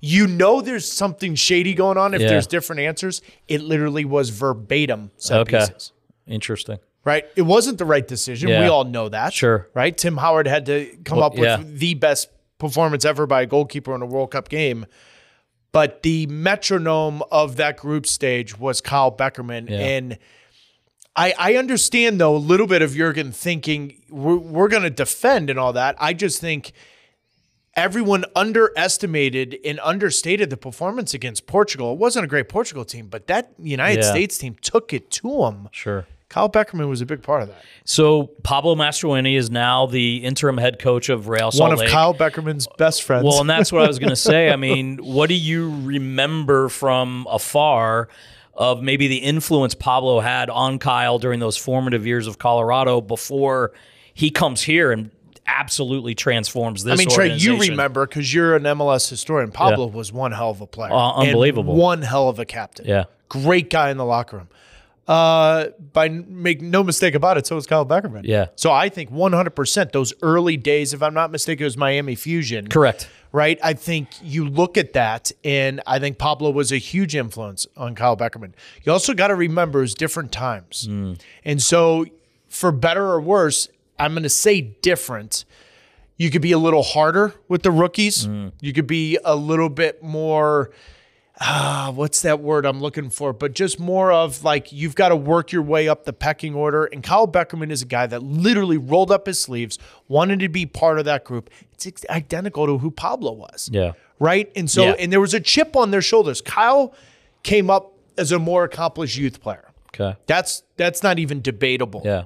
You 0.00 0.26
know 0.28 0.60
there's 0.60 0.90
something 0.90 1.34
shady 1.34 1.74
going 1.74 1.98
on 1.98 2.14
if 2.14 2.20
Yeah. 2.20 2.28
there's 2.28 2.46
different 2.46 2.80
answers. 2.80 3.20
It 3.48 3.60
literally 3.62 4.04
was 4.04 4.30
verbatim 4.30 5.10
set 5.16 5.40
Okay. 5.40 5.58
pieces. 5.58 5.92
Interesting. 6.26 6.78
Right? 7.04 7.24
It 7.36 7.42
wasn't 7.42 7.78
the 7.78 7.84
right 7.84 8.06
decision. 8.06 8.48
Yeah. 8.48 8.60
We 8.62 8.68
all 8.68 8.84
know 8.84 9.08
that. 9.08 9.32
Sure. 9.32 9.68
Right? 9.74 9.96
Tim 9.96 10.18
Howard 10.18 10.46
had 10.46 10.66
to 10.66 10.86
come 11.04 11.18
Well, 11.18 11.26
up 11.26 11.34
with 11.34 11.42
yeah. 11.44 11.62
the 11.64 11.94
best 11.94 12.28
performance 12.58 13.04
ever 13.04 13.26
by 13.26 13.42
a 13.42 13.46
goalkeeper 13.46 13.94
in 13.94 14.02
a 14.02 14.06
World 14.06 14.30
Cup 14.32 14.48
game. 14.48 14.84
But 15.72 16.02
the 16.02 16.26
metronome 16.26 17.22
of 17.30 17.56
that 17.56 17.76
group 17.76 18.06
stage 18.06 18.58
was 18.58 18.80
Kyle 18.80 19.10
Beckerman. 19.12 19.70
And 19.70 20.18
I, 21.18 21.34
I 21.38 21.54
understand, 21.56 22.20
though, 22.20 22.36
a 22.36 22.38
little 22.38 22.66
bit 22.68 22.80
of 22.80 22.94
Jurgen 22.94 23.32
thinking 23.32 24.00
we're, 24.08 24.36
we're 24.36 24.68
going 24.68 24.84
to 24.84 24.90
defend 24.90 25.50
and 25.50 25.58
all 25.58 25.72
that. 25.72 25.96
I 25.98 26.12
just 26.12 26.40
think 26.40 26.72
everyone 27.74 28.24
underestimated 28.36 29.58
and 29.64 29.80
understated 29.82 30.50
the 30.50 30.56
performance 30.56 31.14
against 31.14 31.46
Portugal. 31.46 31.92
It 31.92 31.98
wasn't 31.98 32.24
a 32.24 32.28
great 32.28 32.48
Portugal 32.48 32.84
team, 32.84 33.08
but 33.08 33.26
that 33.26 33.52
United 33.58 34.02
Yeah. 34.04 34.10
States 34.10 34.38
team 34.38 34.56
took 34.60 34.92
it 34.92 35.10
to 35.12 35.42
them. 35.42 35.68
Sure. 35.72 36.06
Kyle 36.28 36.50
Beckerman 36.50 36.88
was 36.90 37.00
a 37.00 37.06
big 37.06 37.22
part 37.22 37.42
of 37.42 37.48
that. 37.48 37.62
So 37.84 38.26
Pablo 38.42 38.74
Mastroeni 38.74 39.36
is 39.38 39.50
now 39.50 39.86
the 39.86 40.18
interim 40.18 40.58
head 40.58 40.78
coach 40.78 41.08
of 41.08 41.28
Real 41.28 41.50
Salt 41.50 41.68
One 41.68 41.72
of 41.72 41.78
Lake. 41.78 41.88
Kyle 41.88 42.12
Beckerman's 42.14 42.68
best 42.76 43.02
friends. 43.02 43.24
Well, 43.24 43.40
and 43.40 43.48
that's 43.48 43.72
what 43.72 43.82
I 43.82 43.88
was 43.88 43.98
going 43.98 44.10
to 44.10 44.16
say. 44.16 44.50
I 44.50 44.56
mean, 44.68 44.98
what 44.98 45.28
do 45.30 45.34
you 45.34 45.70
remember 45.84 46.68
from 46.68 47.26
afar 47.30 48.08
of 48.58 48.82
maybe 48.82 49.06
the 49.06 49.18
influence 49.18 49.74
Pablo 49.74 50.18
had 50.18 50.50
on 50.50 50.80
Kyle 50.80 51.20
during 51.20 51.38
those 51.38 51.56
formative 51.56 52.06
years 52.06 52.26
of 52.26 52.38
Colorado 52.38 53.00
before 53.00 53.72
he 54.12 54.30
comes 54.30 54.62
here 54.62 54.90
and 54.90 55.12
absolutely 55.46 56.16
transforms 56.16 56.82
this 56.82 56.94
I 56.94 56.96
mean, 56.96 57.08
Trey, 57.08 57.34
you 57.36 57.58
remember 57.58 58.04
because 58.04 58.34
you're 58.34 58.56
an 58.56 58.64
MLS 58.64 59.08
historian. 59.08 59.52
Pablo 59.52 59.86
was 59.86 60.12
one 60.12 60.32
hell 60.32 60.50
of 60.50 60.60
a 60.60 60.66
player. 60.66 60.92
Uh, 60.92 61.20
and 61.20 61.28
unbelievable. 61.28 61.76
one 61.76 62.02
hell 62.02 62.28
of 62.28 62.40
a 62.40 62.44
captain. 62.44 62.84
Yeah. 62.84 63.04
Great 63.28 63.70
guy 63.70 63.90
in 63.90 63.96
the 63.96 64.04
locker 64.04 64.38
room. 64.38 64.48
Uh, 65.08 65.68
by 65.94 66.10
make 66.10 66.60
no 66.60 66.84
mistake 66.84 67.14
about 67.14 67.38
it, 67.38 67.46
so 67.46 67.54
was 67.56 67.66
Kyle 67.66 67.86
Beckerman. 67.86 68.20
Yeah. 68.24 68.48
So 68.56 68.70
I 68.70 68.90
think 68.90 69.10
100% 69.10 69.92
those 69.92 70.12
early 70.20 70.58
days, 70.58 70.92
if 70.92 71.02
I'm 71.02 71.14
not 71.14 71.30
mistaken, 71.30 71.62
it 71.62 71.64
was 71.64 71.78
Miami 71.78 72.14
Fusion. 72.14 72.68
Correct. 72.68 73.08
right? 73.32 73.58
I 73.64 73.72
think 73.72 74.08
you 74.22 74.46
look 74.46 74.76
at 74.76 74.92
that, 74.92 75.32
and 75.42 75.80
I 75.86 75.98
think 75.98 76.18
Pablo 76.18 76.50
was 76.50 76.72
a 76.72 76.76
huge 76.76 77.16
influence 77.16 77.66
on 77.74 77.94
Kyle 77.94 78.18
Beckerman. 78.18 78.52
You 78.82 78.92
also 78.92 79.14
got 79.14 79.28
to 79.28 79.34
remember 79.34 79.82
it's 79.82 79.94
different 79.94 80.30
times. 80.30 80.86
And 81.42 81.62
so, 81.62 82.04
for 82.50 82.70
better 82.70 83.06
or 83.06 83.18
worse, 83.20 83.66
I'm 83.98 84.12
going 84.12 84.24
to 84.24 84.28
say 84.28 84.60
different. 84.60 85.46
You 86.18 86.30
could 86.30 86.42
be 86.42 86.52
a 86.52 86.58
little 86.58 86.82
harder 86.82 87.32
with 87.48 87.62
the 87.62 87.70
rookies. 87.70 88.26
You 88.60 88.72
could 88.74 88.86
be 88.86 89.18
a 89.24 89.34
little 89.36 89.70
bit 89.70 90.02
more. 90.02 90.70
Ah, 91.40 91.92
what's 91.94 92.22
that 92.22 92.40
word 92.40 92.66
I'm 92.66 92.80
looking 92.80 93.10
for? 93.10 93.32
But 93.32 93.52
just 93.54 93.78
more 93.78 94.10
of 94.10 94.42
like 94.42 94.72
you've 94.72 94.96
got 94.96 95.10
to 95.10 95.16
work 95.16 95.52
your 95.52 95.62
way 95.62 95.88
up 95.88 96.04
the 96.04 96.12
pecking 96.12 96.54
order. 96.54 96.86
And 96.86 97.02
Kyle 97.02 97.28
Beckerman 97.28 97.70
is 97.70 97.82
a 97.82 97.86
guy 97.86 98.06
that 98.08 98.22
literally 98.22 98.76
rolled 98.76 99.12
up 99.12 99.26
his 99.26 99.38
sleeves, 99.38 99.78
wanted 100.08 100.40
to 100.40 100.48
be 100.48 100.66
part 100.66 100.98
of 100.98 101.04
that 101.04 101.24
group. 101.24 101.48
It's 101.74 102.04
identical 102.10 102.66
to 102.66 102.78
who 102.78 102.90
Pablo 102.90 103.32
was. 103.32 103.70
Yeah. 103.72 103.92
Right. 104.18 104.50
And 104.56 104.68
so, 104.68 104.82
Yeah. 104.84 104.96
and 104.98 105.12
there 105.12 105.20
was 105.20 105.32
a 105.32 105.38
chip 105.40 105.76
on 105.76 105.92
their 105.92 106.02
shoulders. 106.02 106.40
Kyle 106.40 106.92
came 107.44 107.70
up 107.70 107.92
as 108.16 108.32
a 108.32 108.38
more 108.40 108.64
accomplished 108.64 109.16
youth 109.16 109.40
player. 109.40 109.68
Okay. 109.94 110.16
That's 110.26 110.64
that's 110.76 111.02
not 111.04 111.18
even 111.20 111.40
debatable. 111.40 112.02
Yeah. 112.04 112.24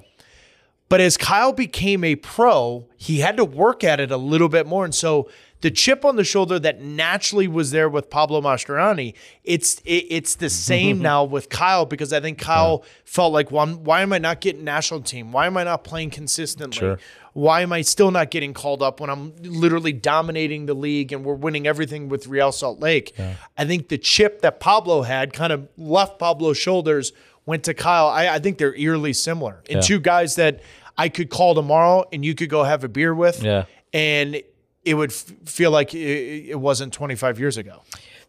But 0.93 1.01
as 1.01 1.17
Kyle 1.17 1.53
became 1.53 2.03
a 2.03 2.15
pro, 2.15 2.85
he 2.97 3.17
had 3.21 3.37
to 3.37 3.43
work 3.45 3.83
at 3.83 3.99
it 3.99 4.11
a 4.11 4.17
little 4.17 4.47
bit 4.47 4.67
more. 4.67 4.85
And 4.85 4.93
so 4.93 5.27
the 5.61 5.71
chip 5.71 6.05
on 6.05 6.17
the 6.17 6.23
shoulder 6.23 6.59
that 6.59 6.83
naturally 6.83 7.47
was 7.47 7.71
there 7.71 7.89
with 7.89 8.11
Pablo 8.11 8.41
Mastroeni, 8.41 9.15
it's 9.43 9.79
it, 9.85 10.05
it's 10.11 10.35
the 10.35 10.51
same 10.51 10.99
now 11.11 11.23
with 11.23 11.49
Kyle 11.49 11.87
because 11.87 12.13
I 12.13 12.19
think 12.19 12.37
Kyle 12.37 12.83
felt 13.05 13.33
like, 13.33 13.49
well, 13.49 13.65
I'm- 13.65 13.83
why 13.83 14.03
am 14.03 14.13
I 14.13 14.19
not 14.19 14.39
getting 14.39 14.63
national 14.63 15.01
team? 15.01 15.31
Why 15.31 15.47
am 15.47 15.57
I 15.57 15.63
not 15.63 15.83
playing 15.83 16.11
consistently? 16.11 16.77
Sure. 16.77 16.99
Why 17.33 17.61
am 17.61 17.73
I 17.73 17.81
still 17.81 18.11
not 18.11 18.29
getting 18.29 18.53
called 18.53 18.83
up 18.83 18.99
when 18.99 19.09
I'm 19.09 19.33
literally 19.41 19.93
dominating 19.93 20.67
the 20.67 20.75
league 20.75 21.11
and 21.11 21.25
we're 21.25 21.33
winning 21.33 21.65
everything 21.65 22.07
with 22.07 22.27
Real 22.27 22.51
Salt 22.51 22.79
Lake? 22.79 23.19
I 23.57 23.65
think 23.65 23.87
the 23.87 23.97
chip 23.97 24.41
that 24.41 24.59
Pablo 24.59 25.01
had 25.01 25.33
kind 25.33 25.51
of 25.51 25.67
left 25.75 26.19
Pablo's 26.19 26.59
shoulders, 26.59 27.13
went 27.45 27.63
to 27.65 27.73
Kyle. 27.73 28.07
I, 28.07 28.27
I 28.35 28.39
think 28.39 28.57
they're 28.57 28.75
eerily 28.75 29.11
similar. 29.11 29.63
And 29.69 29.77
Yeah. 29.77 29.81
two 29.81 29.99
guys 29.99 30.35
that 30.35 30.61
I 30.97 31.09
could 31.09 31.29
call 31.29 31.55
tomorrow 31.55 32.05
and 32.13 32.23
you 32.23 32.35
could 32.35 32.49
go 32.49 32.63
have 32.63 32.83
a 32.83 32.87
beer 32.87 33.13
with. 33.15 33.43
Yeah. 33.43 33.65
And 33.93 34.41
it 34.85 34.93
would 34.95 35.11
f- 35.11 35.25
feel 35.45 35.71
like 35.71 35.93
it, 35.93 36.49
it 36.49 36.59
wasn't 36.59 36.93
25 36.93 37.39
years 37.39 37.57
ago. 37.57 37.81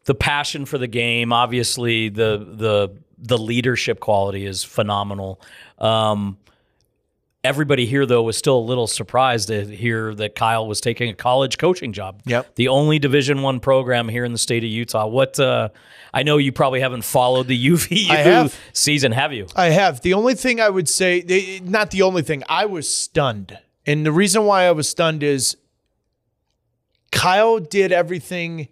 the 0.05 0.15
passion 0.15 0.65
for 0.67 0.79
the 0.79 0.87
game, 0.87 1.33
obviously 1.33 2.09
the 2.11 2.39
the 2.51 2.91
the 3.19 3.39
leadership 3.39 4.01
quality 4.01 4.45
is 4.45 4.63
phenomenal. 4.65 5.41
Um, 5.79 6.37
everybody 7.45 7.87
here 7.87 8.07
though 8.07 8.23
was 8.23 8.37
still 8.37 8.57
a 8.57 8.67
little 8.67 8.87
surprised 8.87 9.49
to 9.49 9.65
hear 9.67 10.15
that 10.15 10.35
Kyle 10.35 10.67
was 10.67 10.81
taking 10.81 11.11
a 11.11 11.15
college 11.15 11.59
coaching 11.59 11.93
job. 11.93 12.23
Yep. 12.25 12.55
The 12.57 12.69
only 12.69 12.99
Division 12.99 13.43
One 13.43 13.61
program 13.61 14.09
here 14.09 14.25
in 14.25 14.33
the 14.33 14.39
state 14.39 14.65
of 14.65 14.71
Utah. 14.71 15.07
What 15.07 15.39
uh, 15.39 15.69
I 16.13 16.23
know 16.23 16.39
you 16.39 16.51
probably 16.51 16.81
haven't 16.81 17.03
followed 17.03 17.47
the 17.47 17.67
UVU 17.69 18.07
have. 18.07 18.59
season, 18.73 19.13
have 19.13 19.33
you? 19.33 19.47
I 19.55 19.67
have. 19.67 20.01
The 20.01 20.15
only 20.15 20.35
thing 20.35 20.61
I 20.61 20.71
would 20.71 20.89
say, 20.89 21.21
they, 21.21 21.61
not 21.61 21.91
the 21.91 22.03
only 22.03 22.23
thing, 22.23 22.43
I 22.49 22.67
was 22.67 22.89
stunned. 22.89 23.59
And 23.87 24.07
the 24.07 24.13
reason 24.13 24.45
why 24.45 24.65
I 24.65 24.73
was 24.73 24.89
stunned 24.89 25.23
is 25.23 25.57
Kyle 27.13 27.59
did 27.59 27.93
everything. 27.93 28.69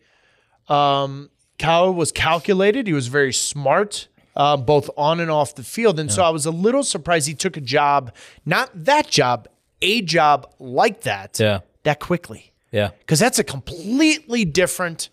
Um, 0.68 1.30
Kyle 1.58 1.92
was 1.92 2.12
calculated. 2.12 2.86
He 2.86 2.92
was 2.92 3.08
very 3.08 3.32
smart, 3.32 4.08
uh, 4.36 4.56
both 4.56 4.88
on 4.96 5.20
and 5.20 5.30
off 5.30 5.54
the 5.54 5.62
field. 5.62 5.98
And 6.00 6.10
so 6.10 6.22
I 6.22 6.30
was 6.30 6.46
a 6.46 6.50
little 6.50 6.82
surprised 6.82 7.28
he 7.28 7.34
took 7.34 7.56
a 7.56 7.60
job, 7.60 8.12
not 8.46 8.70
that 8.74 9.08
job, 9.08 9.48
a 9.82 10.00
job 10.02 10.50
like 10.58 11.02
that, 11.02 11.38
Yeah. 11.38 11.60
that 11.82 12.00
quickly 12.00 12.52
Yeah. 12.70 12.90
because 13.00 13.18
that's 13.18 13.38
a 13.38 13.44
completely 13.44 14.44
different 14.44 15.08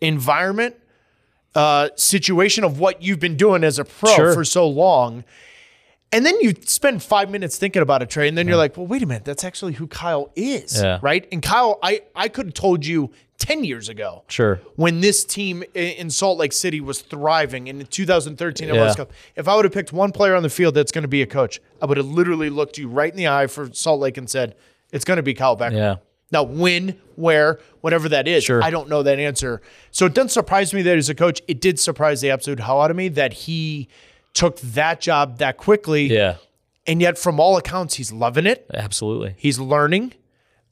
environment 0.00 0.76
uh, 1.54 1.88
situation 1.96 2.64
of 2.64 2.80
what 2.80 3.00
you've 3.02 3.20
been 3.20 3.36
doing 3.36 3.62
as 3.62 3.78
a 3.78 3.84
pro 3.84 4.14
Sure. 4.16 4.34
for 4.34 4.44
so 4.44 4.66
long. 4.66 5.22
And 6.10 6.24
then 6.26 6.40
you 6.40 6.52
spend 6.64 7.02
five 7.02 7.30
minutes 7.30 7.56
thinking 7.58 7.80
about 7.82 8.02
a 8.02 8.06
trade, 8.06 8.28
and 8.28 8.38
then 8.38 8.46
you're 8.48 8.56
like, 8.56 8.76
well, 8.76 8.86
wait 8.86 9.02
a 9.02 9.06
minute, 9.06 9.24
that's 9.24 9.44
actually 9.44 9.72
who 9.74 9.86
Kyle 9.86 10.30
is. 10.36 10.80
Yeah. 10.82 10.98
Right. 11.02 11.26
And 11.32 11.42
Kyle, 11.42 11.78
I, 11.82 12.02
I 12.14 12.28
could 12.28 12.46
have 12.46 12.54
told 12.54 12.84
you 12.86 13.10
10 13.44 13.62
years 13.64 13.88
ago 13.88 14.24
Sure. 14.28 14.60
when 14.76 15.00
this 15.00 15.22
team 15.24 15.62
in 15.74 16.08
Salt 16.10 16.38
Lake 16.38 16.52
City 16.52 16.80
was 16.80 17.00
thriving 17.02 17.66
in 17.66 17.84
2013 17.84 18.68
MLS 18.70 18.74
Yeah. 18.88 18.94
Cup. 18.94 19.12
If 19.36 19.48
I 19.48 19.54
would 19.56 19.64
have 19.66 19.72
picked 19.74 19.92
one 19.92 20.12
player 20.12 20.34
on 20.34 20.42
the 20.42 20.48
field 20.48 20.74
that's 20.74 20.92
going 20.92 21.02
to 21.02 21.08
be 21.08 21.20
a 21.22 21.26
coach, 21.26 21.60
I 21.82 21.86
would 21.86 21.96
have 21.98 22.06
literally 22.06 22.48
looked 22.50 22.78
you 22.78 22.88
right 22.88 23.10
in 23.10 23.16
the 23.16 23.28
eye 23.28 23.46
for 23.46 23.70
Salt 23.72 24.00
Lake 24.00 24.16
and 24.16 24.28
said, 24.30 24.54
it's 24.92 25.04
going 25.04 25.18
to 25.18 25.22
be 25.22 25.34
Kyle 25.34 25.56
Becker. 25.56 25.76
Yeah. 25.76 25.96
Now, 26.32 26.42
when, 26.42 26.98
where, 27.16 27.60
whatever 27.82 28.08
that 28.08 28.26
is, 28.26 28.44
Sure. 28.44 28.62
I 28.64 28.70
don't 28.70 28.88
know 28.88 29.02
that 29.02 29.18
answer. 29.18 29.60
So 29.90 30.06
it 30.06 30.14
doesn't 30.14 30.30
surprise 30.30 30.72
me 30.72 30.80
that 30.82 30.94
he's 30.94 31.10
a 31.10 31.14
coach. 31.14 31.42
It 31.46 31.60
did 31.60 31.78
surprise 31.78 32.22
the 32.22 32.30
absolute 32.30 32.60
hell 32.60 32.80
out 32.80 32.90
of 32.90 32.96
me 32.96 33.08
that 33.08 33.32
he 33.32 33.88
took 34.32 34.58
that 34.60 35.00
job 35.00 35.38
that 35.38 35.58
quickly. 35.58 36.06
Yeah. 36.06 36.36
And 36.86 37.00
yet, 37.00 37.18
from 37.18 37.38
all 37.40 37.56
accounts, 37.56 37.94
he's 37.94 38.10
loving 38.12 38.46
it. 38.46 38.66
Absolutely. 38.72 39.34
He's 39.38 39.58
learning. 39.58 40.14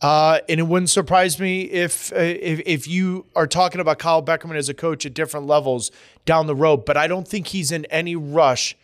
Uh, 0.03 0.41
and 0.49 0.59
it 0.59 0.65
wouldn't 0.65 0.91
surprise 0.91 1.39
me 1.39 1.63
if, 1.63 2.13
uh, 2.13 2.17
if 2.17 2.61
if 2.67 2.89
you 2.89 3.25
are 3.37 3.47
talking 3.47 3.81
about 3.81 4.01
Kyle 4.01 4.21
Beckerman 4.23 4.57
as 4.57 4.69
a 4.69 4.75
coach 4.75 5.07
at 5.07 5.15
different 5.15 5.47
levels 5.47 5.93
down 6.25 6.49
the 6.49 6.57
road. 6.57 6.85
But 6.85 6.97
I 6.97 7.07
don't 7.07 7.27
think 7.29 7.47
he's 7.47 7.71
in 7.71 7.85
any 7.85 8.17
rush 8.17 8.77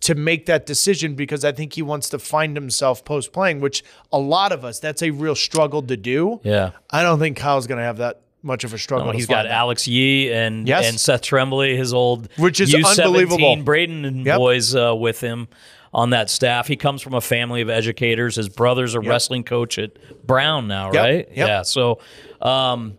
to 0.00 0.14
make 0.14 0.46
that 0.46 0.64
decision 0.64 1.14
because 1.14 1.44
I 1.44 1.52
think 1.52 1.74
he 1.74 1.82
wants 1.82 2.08
to 2.08 2.18
find 2.18 2.56
himself 2.56 3.04
post 3.04 3.32
playing, 3.34 3.60
which 3.60 3.84
a 4.10 4.18
lot 4.18 4.50
of 4.50 4.64
us 4.64 4.78
that's 4.80 5.02
a 5.02 5.10
real 5.10 5.34
struggle 5.34 5.82
to 5.82 5.96
do. 5.96 6.40
Yeah. 6.42 6.70
I 6.90 7.02
don't 7.02 7.18
think 7.18 7.36
Kyle's 7.36 7.66
going 7.66 7.78
to 7.78 7.84
have 7.84 7.98
that 7.98 8.22
much 8.42 8.64
of 8.64 8.72
a 8.74 8.78
struggle. 8.78 9.12
To 9.12 9.16
he's 9.16 9.26
got 9.26 9.44
that. 9.44 9.52
Alex 9.52 9.86
Yee 9.86 10.32
and 10.32 10.66
Yes. 10.66 10.88
and 10.88 10.98
Seth 10.98 11.20
Tremblay, 11.22 11.76
his 11.76 11.92
old 11.94 12.28
Which 12.38 12.60
is 12.60 12.72
U17 12.74 12.98
unbelievable. 13.04 13.56
Braden 13.62 14.04
and 14.06 14.24
Yep. 14.26 14.38
boys 14.38 14.74
uh, 14.74 14.96
with 14.96 15.20
him 15.20 15.48
on 15.94 16.10
that 16.10 16.30
staff. 16.30 16.66
He 16.68 16.76
comes 16.76 17.02
from 17.02 17.14
a 17.14 17.20
family 17.20 17.60
of 17.60 17.68
educators. 17.70 18.36
His 18.36 18.48
brother's 18.48 18.94
a 18.94 19.00
wrestling 19.00 19.44
coach 19.44 19.78
at 19.78 19.92
Brown 20.26 20.66
now, 20.68 20.86
Yep. 20.92 20.94
right? 21.02 21.28
Yep. 21.28 21.36
Yeah. 21.48 21.62
So, 21.62 22.00
um, 22.40 22.96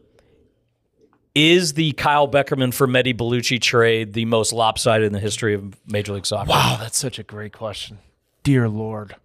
is 1.36 1.74
the 1.74 1.94
Kyle 1.94 2.28
Beckerman 2.28 2.72
for 2.74 2.88
Mehdi 2.88 3.16
Ballouchy 3.18 3.60
trade 3.60 4.14
the 4.14 4.26
most 4.26 4.54
lopsided 4.54 5.08
in 5.08 5.14
the 5.14 5.20
history 5.20 5.56
of 5.56 5.76
Major 5.88 6.14
League 6.14 6.28
Soccer? 6.28 6.50
Wow, 6.50 6.78
that's 6.80 6.98
such 6.98 7.18
a 7.18 7.24
great 7.24 7.54
question. 7.54 7.98
Dear 8.44 8.70
Lord. 8.70 9.16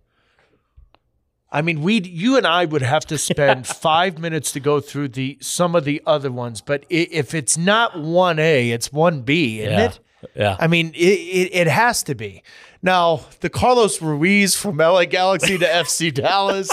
I 1.50 1.62
mean, 1.62 1.82
we 1.82 2.00
you 2.00 2.36
and 2.36 2.46
I 2.46 2.64
would 2.64 2.82
have 2.82 3.04
to 3.06 3.18
spend 3.18 3.66
five 3.66 4.18
minutes 4.18 4.52
to 4.52 4.60
go 4.60 4.80
through 4.80 5.08
the 5.08 5.36
some 5.40 5.74
of 5.74 5.84
the 5.84 6.02
other 6.06 6.30
ones, 6.32 6.60
but 6.62 6.84
if 6.88 7.34
it's 7.34 7.58
not 7.58 7.98
one 7.98 8.38
A, 8.38 8.70
it's 8.70 8.90
one 8.92 9.20
B, 9.22 9.60
isn't 9.60 9.72
Yeah. 9.72 9.84
it? 9.86 10.00
Yeah. 10.34 10.56
I 10.58 10.66
mean, 10.66 10.88
it, 10.94 10.98
it 10.98 11.54
it 11.54 11.66
has 11.68 12.02
to 12.04 12.14
be. 12.14 12.42
Now, 12.82 13.22
the 13.40 13.50
Carlos 13.50 14.00
Ruiz 14.00 14.54
from 14.54 14.76
LA 14.78 15.04
Galaxy 15.04 15.58
to 15.58 15.66
FC 15.66 16.12
Dallas, 16.22 16.70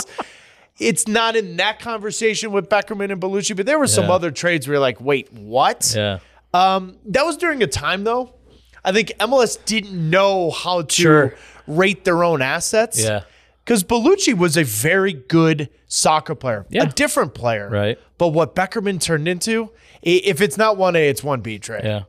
it's 0.80 1.08
not 1.08 1.36
in 1.36 1.58
that 1.58 1.80
conversation 1.80 2.52
with 2.52 2.70
Beckerman 2.70 3.12
and 3.12 3.20
Ballouchy, 3.22 3.56
but 3.56 3.66
there 3.66 3.80
were 3.80 3.88
some 3.88 4.06
Yeah. 4.06 4.14
other 4.14 4.32
trades 4.32 4.68
where 4.68 4.76
you're 4.76 4.82
like, 4.82 5.00
wait, 5.02 5.32
what? 5.34 5.94
yeah. 5.96 6.20
Um, 6.54 6.98
that 7.06 7.26
was 7.26 7.38
during 7.38 7.62
a 7.64 7.68
time 7.68 8.04
though. 8.04 8.34
I 8.84 8.92
think 8.92 9.12
MLS 9.20 9.58
didn't 9.66 10.10
know 10.10 10.52
how 10.52 10.84
to 10.84 10.94
Sure. 10.94 11.36
rate 11.68 12.06
their 12.06 12.24
own 12.24 12.42
assets. 12.42 13.02
Yeah. 13.04 13.22
Because 13.64 13.84
Ballouchy 13.84 14.38
was 14.38 14.56
a 14.58 14.64
very 14.64 15.12
good 15.12 15.70
soccer 15.88 16.36
player, 16.36 16.66
Yeah. 16.70 16.84
a 16.84 16.86
different 16.88 17.34
player. 17.34 17.68
Right. 17.68 17.98
But 18.20 18.28
what 18.30 18.56
Beckerman 18.56 19.02
turned 19.02 19.28
into, 19.28 19.72
if 20.04 20.40
it's 20.40 20.56
not 20.58 20.78
1A, 20.78 21.10
it's 21.10 21.22
1B 21.22 21.58
trade. 21.60 21.84
Yeah. 21.84 22.02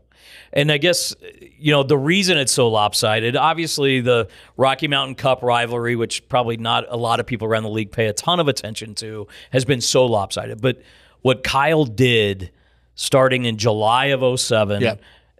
And 0.52 0.72
I 0.72 0.78
guess, 0.78 1.14
you 1.58 1.72
know, 1.72 1.82
the 1.82 1.98
reason 1.98 2.38
it's 2.38 2.52
so 2.52 2.68
lopsided, 2.68 3.36
obviously 3.36 4.00
the 4.00 4.28
Rocky 4.56 4.88
Mountain 4.88 5.16
Cup 5.16 5.42
rivalry, 5.42 5.96
which 5.96 6.28
probably 6.28 6.56
not 6.56 6.84
a 6.88 6.96
lot 6.96 7.20
of 7.20 7.26
people 7.26 7.46
around 7.46 7.64
the 7.64 7.70
league 7.70 7.92
pay 7.92 8.06
a 8.06 8.12
ton 8.12 8.40
of 8.40 8.48
attention 8.48 8.94
to, 8.96 9.26
has 9.50 9.64
been 9.64 9.80
so 9.80 10.06
lopsided. 10.06 10.60
But 10.60 10.80
what 11.22 11.42
Kyle 11.42 11.84
did 11.84 12.50
starting 12.94 13.44
in 13.44 13.58
July 13.58 14.06
of 14.06 14.22
07, 14.40 14.82
Yeah. 14.82 14.94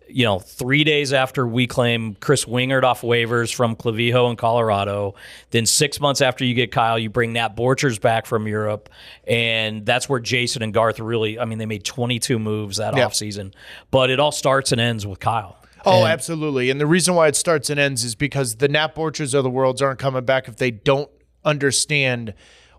You 0.09 0.25
know, 0.25 0.39
three 0.39 0.85
days 0.85 1.13
after 1.13 1.47
we 1.47 1.67
claim 1.67 2.15
Chris 2.21 2.45
Wingert 2.45 2.85
off 2.85 3.03
waivers 3.03 3.53
from 3.53 3.75
Clavijo 3.75 4.31
in 4.31 4.37
Colorado, 4.37 5.15
then 5.51 5.67
six 5.67 5.99
months 6.01 6.21
after 6.21 6.45
you 6.45 6.55
get 6.55 6.71
Kyle, 6.71 6.99
you 6.99 7.11
bring 7.11 7.33
Nat 7.33 7.57
Borchers 7.57 8.01
back 8.01 8.25
from 8.27 8.47
Europe, 8.47 8.89
and 9.27 9.85
that's 9.85 10.09
where 10.09 10.21
Jason 10.21 10.63
and 10.63 10.73
Garth 10.73 11.01
really, 11.01 11.39
I 11.41 11.45
mean, 11.45 11.59
they 11.59 11.67
made 11.67 11.85
22 11.85 12.39
moves 12.39 12.77
that 12.77 12.97
Yeah. 12.97 13.07
offseason. 13.07 13.53
But 13.91 14.11
it 14.11 14.21
all 14.21 14.33
starts 14.33 14.71
and 14.71 14.81
ends 14.81 15.05
with 15.07 15.19
Kyle. 15.19 15.57
Oh, 15.85 16.01
And- 16.03 16.09
absolutely. 16.13 16.71
And 16.71 16.81
the 16.81 16.87
reason 16.87 17.15
why 17.15 17.27
it 17.29 17.35
starts 17.37 17.69
and 17.71 17.79
ends 17.81 18.05
is 18.05 18.15
because 18.15 18.57
the 18.57 18.69
Nat 18.69 18.95
Borchers 18.95 19.35
of 19.35 19.43
the 19.45 19.51
worlds 19.51 19.83
aren't 19.83 19.99
coming 19.99 20.25
back 20.25 20.47
if 20.49 20.57
they 20.57 20.71
don't 20.71 21.11
understand 21.45 22.35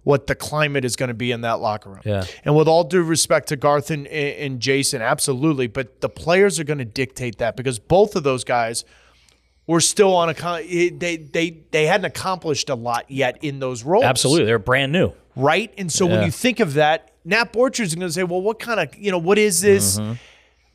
what 0.08 0.26
the 0.26 0.36
climate 0.36 0.86
is 0.86 0.96
going 0.96 1.10
to 1.10 1.14
be 1.14 1.34
in 1.34 1.42
that 1.42 1.60
locker 1.60 1.90
room. 1.90 2.00
Yeah. 2.06 2.24
And 2.46 2.56
with 2.56 2.70
all 2.70 2.86
due 2.86 3.04
respect 3.04 3.50
to 3.50 3.58
Garth 3.58 3.92
and, 3.92 4.08
and 4.08 4.62
Jason, 4.62 5.02
absolutely. 5.02 5.68
But 5.68 6.00
the 6.00 6.08
players 6.08 6.62
are 6.62 6.64
going 6.64 6.78
to 6.78 6.86
dictate 6.86 7.40
that 7.40 7.58
because 7.58 7.78
both 7.78 8.16
of 8.16 8.24
those 8.24 8.46
guys 8.46 8.86
were 9.68 9.82
still 9.82 10.16
on 10.16 10.30
a 10.30 10.34
con- 10.34 10.62
they 10.66 11.18
they 11.18 11.58
they 11.72 11.88
hadn't 11.88 12.06
accomplished 12.06 12.70
a 12.70 12.76
lot 12.76 13.04
yet 13.12 13.44
in 13.44 13.60
those 13.60 13.84
roles. 13.84 14.06
Absolutely. 14.06 14.46
They're 14.46 14.60
brand 14.60 14.94
new. 14.94 15.12
Right? 15.36 15.74
And 15.78 15.92
so 15.92 16.06
when 16.06 16.24
you 16.24 16.32
think 16.32 16.62
of 16.62 16.76
that, 16.76 17.12
Nat 17.26 17.52
Borchers 17.52 17.82
is 17.82 17.96
going 17.96 18.08
to 18.08 18.14
say, 18.14 18.24
"Well, 18.24 18.42
what 18.42 18.60
kind 18.60 18.80
of, 18.80 18.96
you 18.96 19.12
know, 19.12 19.18
what 19.18 19.38
is 19.38 19.60
this?" 19.60 20.00
Mm-hmm. 20.00 20.14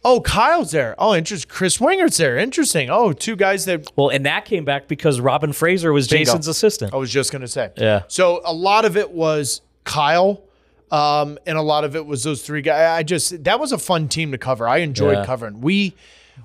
Oh, 0.04 0.20
Kyle's 0.20 0.72
there. 0.72 0.96
Oh, 0.98 1.14
interesting. 1.14 1.48
Chris 1.48 1.78
Wingert's 1.78 2.16
there. 2.16 2.36
Interesting. 2.36 2.90
Oh, 2.90 3.12
two 3.12 3.36
guys 3.36 3.66
that 3.66 3.90
Well, 3.96 4.08
and 4.08 4.26
that 4.26 4.44
came 4.44 4.64
back 4.64 4.88
because 4.88 5.20
Robin 5.20 5.52
Fraser 5.52 5.92
was 5.92 6.08
Bingo. 6.08 6.24
Jason's 6.24 6.48
assistant. 6.48 6.92
I 6.92 6.96
was 6.96 7.10
just 7.10 7.30
going 7.30 7.42
to 7.42 7.48
say. 7.48 7.70
Yeah. 7.76 8.02
So 8.08 8.40
a 8.44 8.52
lot 8.52 8.84
of 8.84 8.96
it 8.96 9.12
was 9.12 9.60
Kyle, 9.84 10.42
um, 10.90 11.38
and 11.46 11.56
a 11.56 11.62
lot 11.62 11.84
of 11.84 11.94
it 11.94 12.04
was 12.04 12.24
those 12.24 12.42
three 12.42 12.62
guys. 12.62 12.98
I 12.98 13.02
just 13.04 13.44
that 13.44 13.60
was 13.60 13.70
a 13.70 13.78
fun 13.78 14.08
team 14.08 14.32
to 14.32 14.38
cover. 14.38 14.66
I 14.68 14.78
enjoyed 14.78 15.18
Yeah. 15.18 15.24
covering. 15.24 15.60
We 15.60 15.94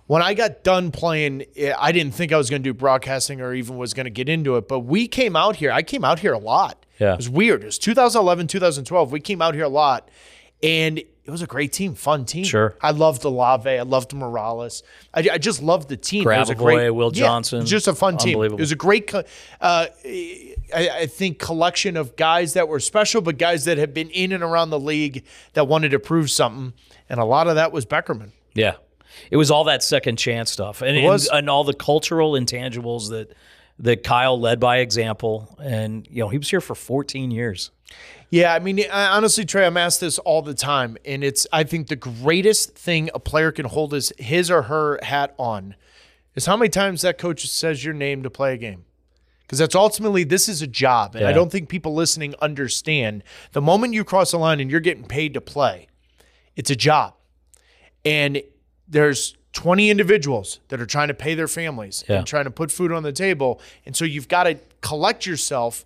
when 0.06 0.22
I 0.22 0.34
got 0.36 0.64
done 0.64 0.92
playing, 0.92 1.46
eh, 1.56 1.74
I 1.78 1.92
didn't 1.92 2.14
think 2.14 2.32
I 2.32 2.38
was 2.38 2.50
going 2.50 2.62
to 2.62 2.70
do 2.70 2.74
broadcasting 2.74 3.42
or 3.42 3.54
even 3.56 3.78
was 3.78 3.94
going 3.94 4.06
to 4.06 4.10
get 4.12 4.30
into 4.30 4.56
it. 4.58 4.68
But 4.68 4.82
we 4.82 5.08
came 5.08 5.36
out 5.36 5.56
here. 5.56 5.72
I 5.72 5.82
came 5.82 6.06
out 6.06 6.20
here 6.20 6.34
a 6.34 6.38
lot. 6.38 6.86
Yeah. 7.00 7.14
It 7.14 7.18
was 7.18 7.30
weird. 7.30 7.64
It 7.64 7.66
was 7.68 7.80
2011, 7.80 8.48
2012. 8.48 9.12
We 9.12 9.20
came 9.20 9.42
out 9.42 9.54
here 9.56 9.64
a 9.66 9.70
lot, 9.70 10.10
and 10.62 11.02
it 11.28 11.32
was 11.32 11.42
a 11.42 11.46
great 11.46 11.74
team, 11.74 11.94
fun 11.94 12.24
team. 12.24 12.46
Sure. 12.46 12.74
I 12.80 12.92
loved 12.92 13.26
Olave. 13.26 13.70
I 13.70 13.82
loved 13.82 14.14
Morales. 14.14 14.82
I, 15.14 15.28
I 15.34 15.38
just 15.38 15.62
loved 15.62 15.90
the 15.90 15.98
team. 15.98 16.22
it 16.22 16.40
was 16.40 16.50
a 16.50 16.56
great 16.56 16.90
Will 16.90 17.12
yeah, 17.14 17.26
Johnson. 17.26 17.66
just 17.66 17.90
a 17.90 17.94
fun 17.94 18.16
team. 18.18 18.42
It 18.42 18.54
was 18.54 18.72
a 18.72 18.78
great. 18.78 19.14
Uh, 19.14 19.24
I, 19.62 20.56
I 20.74 21.06
think 21.08 21.38
collection 21.38 21.98
of 21.98 22.16
guys 22.16 22.54
that 22.54 22.70
were 22.70 22.80
special, 22.80 23.22
but 23.22 23.38
guys 23.38 23.66
that 23.66 23.78
had 23.78 23.94
been 23.94 24.10
in 24.10 24.32
and 24.32 24.42
around 24.42 24.70
the 24.70 24.80
league 24.80 25.26
that 25.52 25.68
wanted 25.68 25.90
to 25.90 26.00
prove 26.00 26.32
something, 26.32 26.72
and 27.10 27.20
a 27.20 27.26
lot 27.26 27.48
of 27.48 27.56
that 27.56 27.74
was 27.74 27.86
Beckerman. 27.86 28.32
Yeah. 28.54 28.76
It 29.30 29.36
was 29.36 29.52
all 29.52 29.66
that 29.66 29.84
second 29.84 30.16
chance 30.16 30.50
stuff. 30.50 30.82
And, 30.82 31.04
was. 31.04 31.28
and 31.28 31.40
and 31.40 31.50
all 31.50 31.66
the 31.66 31.74
cultural 31.74 32.34
intangibles 32.34 33.10
that 33.10 33.34
that 33.80 34.04
Kyle 34.04 34.40
led 34.40 34.62
by 34.62 34.78
example. 34.78 35.58
And 35.62 36.08
you 36.10 36.22
know, 36.22 36.30
he 36.30 36.38
was 36.38 36.50
here 36.50 36.62
for 36.62 36.74
14 36.74 37.32
years. 37.32 37.72
Yeah, 38.30 38.54
I 38.54 38.60
mean, 38.60 38.80
I, 38.92 39.08
honestly, 39.16 39.46
Trey, 39.46 39.66
I'm 39.66 39.78
asked 39.78 40.02
this 40.02 40.20
all 40.20 40.42
the 40.42 40.54
time, 40.54 40.98
and 41.06 41.24
it's 41.24 41.48
I 41.54 41.64
think 41.64 41.88
the 41.88 41.96
greatest 41.96 42.76
thing 42.76 43.10
a 43.14 43.20
player 43.20 43.52
can 43.54 43.66
hold 43.66 43.94
is 43.94 44.12
his 44.18 44.52
or 44.52 44.64
her 44.64 45.00
hat 45.02 45.34
on 45.38 45.76
is 46.36 46.46
how 46.46 46.58
many 46.58 46.70
times 46.70 47.02
that 47.04 47.18
coach 47.18 47.48
says 47.48 47.84
your 47.86 47.94
name 47.94 48.24
to 48.24 48.30
play 48.30 48.54
a 48.54 48.58
game. 48.58 48.84
Because 49.42 49.60
that's 49.60 49.76
ultimately 49.76 50.26
this 50.26 50.50
is 50.50 50.62
a 50.62 50.68
job, 50.68 51.16
and 51.16 51.26
I 51.26 51.32
don't 51.32 51.50
think 51.50 51.70
people 51.70 51.94
listening 51.94 52.36
understand 52.42 53.24
the 53.54 53.62
moment 53.62 53.94
you 53.94 54.04
cross 54.04 54.32
the 54.32 54.38
line 54.40 54.60
and 54.60 54.70
you're 54.70 54.82
getting 54.82 55.06
paid 55.06 55.34
to 55.36 55.40
play, 55.42 55.88
it's 56.58 56.70
a 56.70 56.76
job, 56.76 57.14
and 58.04 58.42
there's 58.90 59.38
20 59.54 59.90
individuals 59.90 60.60
that 60.68 60.82
are 60.82 60.86
trying 60.86 61.08
to 61.08 61.14
pay 61.14 61.34
their 61.34 61.48
families 61.48 62.04
Yeah. 62.10 62.18
and 62.18 62.28
trying 62.28 62.44
to 62.44 62.52
put 62.52 62.74
food 62.74 62.92
on 62.92 63.04
the 63.04 63.14
table, 63.14 63.62
and 63.86 63.96
so 63.96 64.04
you've 64.04 64.28
got 64.28 64.44
to 64.44 64.56
collect 64.82 65.26
yourself 65.26 65.86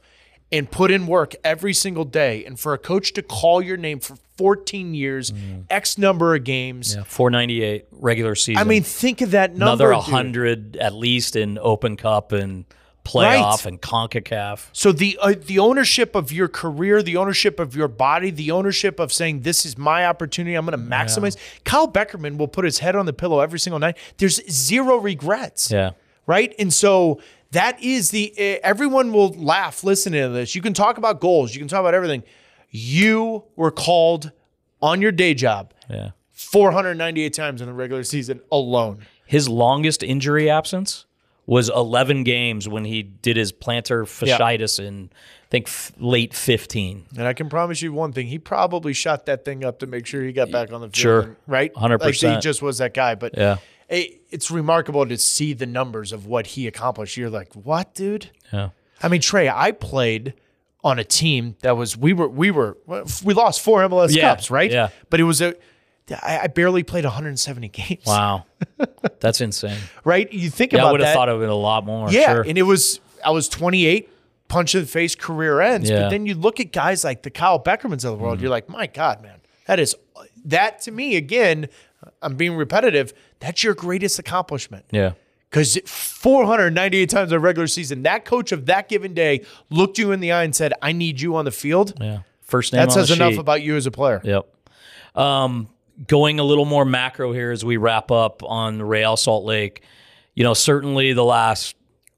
and 0.52 0.70
put 0.70 0.92
in 0.92 1.08
work 1.08 1.34
every 1.44 1.74
single 1.74 2.06
day. 2.06 2.44
And 2.46 2.60
for 2.60 2.74
a 2.74 2.78
coach 2.78 3.14
to 3.14 3.22
call 3.22 3.62
your 3.62 3.78
name 3.78 4.00
for 4.00 4.18
14 4.38 4.94
years, 4.94 5.32
X 5.70 5.98
number 5.98 6.36
of 6.36 6.44
games. 6.44 6.96
Yeah, 6.96 7.04
498 7.04 7.86
regular 7.92 8.36
season. 8.36 8.62
I 8.62 8.64
mean, 8.66 8.84
think 8.84 9.22
of 9.22 9.32
that 9.32 9.52
number. 9.56 9.86
another 9.92 10.04
dude. 10.04 10.12
100 10.14 10.78
at 10.78 10.94
least 10.94 11.36
in 11.36 11.58
Open 11.62 11.96
Cup 11.98 12.32
and 12.32 12.66
playoff 13.04 13.66
Right. 13.66 13.66
and 13.66 13.82
CONCACAF. 13.82 14.68
So 14.74 14.92
the 14.92 15.18
uh, 15.22 15.34
the 15.40 15.58
ownership 15.60 16.14
of 16.16 16.32
your 16.32 16.48
career, 16.48 17.02
the 17.02 17.18
ownership 17.18 17.60
of 17.60 17.76
your 17.76 17.88
body, 17.88 18.30
the 18.30 18.52
ownership 18.52 19.00
of 19.00 19.12
saying 19.12 19.42
this 19.42 19.66
is 19.66 19.76
my 19.78 20.06
opportunity, 20.06 20.54
I'm 20.56 20.66
going 20.68 20.78
to 20.80 20.86
maximize. 20.86 21.36
Kyle 21.64 21.88
Beckerman 21.92 22.38
will 22.38 22.48
put 22.48 22.64
his 22.66 22.78
head 22.80 22.96
on 22.96 23.06
the 23.08 23.14
pillow 23.14 23.40
every 23.40 23.60
single 23.60 23.80
night. 23.80 23.98
There's 24.18 24.40
zero 24.52 24.98
regrets. 24.98 25.72
Yeah. 25.72 25.92
right? 26.28 26.54
And 26.60 26.72
so 26.72 27.20
that 27.52 27.82
is 27.84 28.12
the 28.12 28.34
eh, 28.38 28.60
everyone 28.64 29.12
will 29.14 29.30
laugh 29.34 29.84
listening 29.84 30.22
to 30.22 30.30
this. 30.30 30.56
You 30.56 30.62
can 30.62 30.74
talk 30.74 30.98
about 30.98 31.20
goals, 31.22 31.54
you 31.54 31.60
can 31.60 31.68
talk 31.68 31.80
about 31.82 31.94
everything. 31.94 32.24
You 32.70 33.44
were 33.56 33.72
called 33.72 34.32
on 34.82 35.02
your 35.02 35.12
day 35.12 35.34
job 35.34 35.74
Yeah. 35.90 36.12
498 36.32 37.34
times 37.34 37.62
in 37.62 37.68
the 37.68 37.74
regular 37.74 38.04
season 38.04 38.42
alone. 38.52 39.06
His 39.26 39.48
longest 39.48 40.04
injury 40.04 40.50
absence 40.50 41.06
was 41.46 41.70
11 41.70 42.24
games 42.24 42.68
when 42.68 42.86
he 42.86 43.04
did 43.04 43.36
his 43.38 43.52
plantar 43.52 44.04
fasciitis 44.04 44.80
in 44.80 45.10
I 45.14 45.48
think 45.52 45.68
f- 45.68 45.92
late 45.98 46.34
15. 46.34 47.08
And 47.18 47.28
I 47.28 47.34
can 47.34 47.50
promise 47.50 47.82
you 47.82 47.92
one 47.92 48.14
thing: 48.14 48.28
he 48.28 48.40
probably 48.40 48.94
shot 48.94 49.26
that 49.26 49.44
thing 49.44 49.66
up 49.66 49.80
to 49.80 49.88
make 49.88 50.06
sure 50.06 50.24
he 50.24 50.32
got 50.32 50.50
back 50.50 50.72
on 50.72 50.80
the 50.80 50.88
field. 50.88 50.96
Sure. 50.96 51.20
and- 51.22 51.36
right? 51.46 51.74
100%. 51.74 52.00
Like 52.00 52.16
he 52.16 52.40
just 52.40 52.62
was 52.62 52.78
that 52.78 52.94
guy. 52.94 53.16
But 53.16 53.38
Yeah. 53.38 53.58
It- 53.92 54.22
it's 54.32 54.50
remarkable 54.50 55.06
to 55.06 55.18
see 55.18 55.54
the 55.54 55.66
numbers 55.66 56.12
of 56.14 56.26
what 56.26 56.48
he 56.48 56.66
accomplished. 56.68 57.18
You're 57.18 57.30
like, 57.30 57.54
what, 57.54 57.94
dude? 57.94 58.30
Yeah. 58.54 58.70
I 59.04 59.08
mean, 59.10 59.20
Trey, 59.22 59.50
I 59.50 59.72
played 59.72 60.34
on 60.84 60.98
a 61.00 61.04
team 61.04 61.56
that 61.62 61.76
was 61.78 61.96
we 61.98 62.14
were 62.14 62.28
we 62.30 62.50
were 62.50 62.78
we 63.24 63.34
lost 63.34 63.62
four 63.62 63.82
MLS 63.84 64.16
Yeah, 64.16 64.30
Cups, 64.34 64.50
right? 64.50 64.72
yeah. 64.72 64.90
But 65.10 65.20
it 65.20 65.24
was 65.24 65.42
a 65.42 65.56
I, 66.24 66.48
barely 66.48 66.84
played 66.84 67.04
170 67.06 67.68
games. 67.70 68.04
Wow. 68.06 68.46
That's 69.20 69.40
insane. 69.42 69.78
Right? 70.04 70.32
You 70.34 70.50
think 70.50 70.72
Yeah, 70.74 70.80
about 70.80 70.84
that. 70.84 70.90
I 70.90 70.92
would 70.94 71.02
have 71.02 71.14
thought 71.14 71.30
of 71.30 71.36
it 71.36 71.38
would 71.40 71.44
have 71.44 71.50
been 71.50 71.54
a 71.54 71.56
lot 71.56 71.86
more. 71.86 72.10
yeah, 72.12 72.34
Sure. 72.34 72.42
and 72.42 72.58
it 72.58 72.64
was 72.64 73.00
I 73.24 73.30
was 73.32 73.48
28, 73.48 74.10
punch 74.48 74.76
in 74.76 74.82
the 74.82 74.88
face, 74.88 75.16
career 75.16 75.62
ends. 75.62 75.90
Yeah. 75.90 76.02
But 76.04 76.10
then 76.10 76.26
you 76.26 76.36
look 76.36 76.60
at 76.60 76.72
guys 76.72 77.04
like 77.04 77.24
the 77.24 77.30
Kyle 77.30 77.62
Beckermans 77.64 78.04
of 78.04 78.12
the 78.12 78.16
world. 78.16 78.36
Mm-hmm. 78.38 78.44
You're 78.44 78.52
like, 78.52 78.68
my 78.70 78.88
God, 78.88 79.22
man, 79.22 79.40
that 79.68 79.80
is 79.80 79.96
that 80.46 80.82
to 80.82 80.92
me 80.92 81.16
again. 81.16 81.68
I'm 82.22 82.36
being 82.36 82.56
repetitive. 82.56 83.14
That's 83.40 83.64
your 83.64 83.74
greatest 83.74 84.20
accomplishment. 84.20 84.86
yeah. 84.92 85.12
Because 85.50 85.78
498 85.86 87.10
times 87.10 87.32
in 87.34 87.36
a 87.36 87.40
regular 87.40 87.68
season, 87.68 88.04
that 88.04 88.24
coach 88.24 88.54
of 88.54 88.68
that 88.68 88.88
given 88.88 89.14
day 89.14 89.44
looked 89.70 89.98
you 89.98 90.14
in 90.14 90.22
the 90.22 90.32
eye 90.32 90.44
and 90.46 90.56
said, 90.56 90.72
I 90.82 90.94
need 90.94 91.20
you 91.20 91.36
on 91.36 91.44
the 91.44 91.52
field. 91.52 91.94
Yeah. 92.00 92.20
First 92.40 92.72
name 92.72 92.82
That 92.86 92.94
says 92.94 93.12
enough 93.12 93.32
sheet. 93.34 93.40
about 93.40 93.62
you 93.62 93.76
as 93.76 93.86
a 93.86 93.92
player. 93.92 94.22
Yep. 94.24 94.48
Um, 95.14 95.68
going 96.08 96.40
a 96.40 96.44
little 96.46 96.64
more 96.64 96.86
macro 96.86 97.34
here 97.34 97.52
as 97.52 97.66
we 97.66 97.76
wrap 97.76 98.12
up 98.12 98.44
on 98.44 98.82
Real 98.82 99.18
Salt 99.18 99.44
Lake. 99.44 99.84
You 100.36 100.46
know, 100.46 100.54
certainly 100.54 101.12
the 101.12 101.26
last 101.26 101.76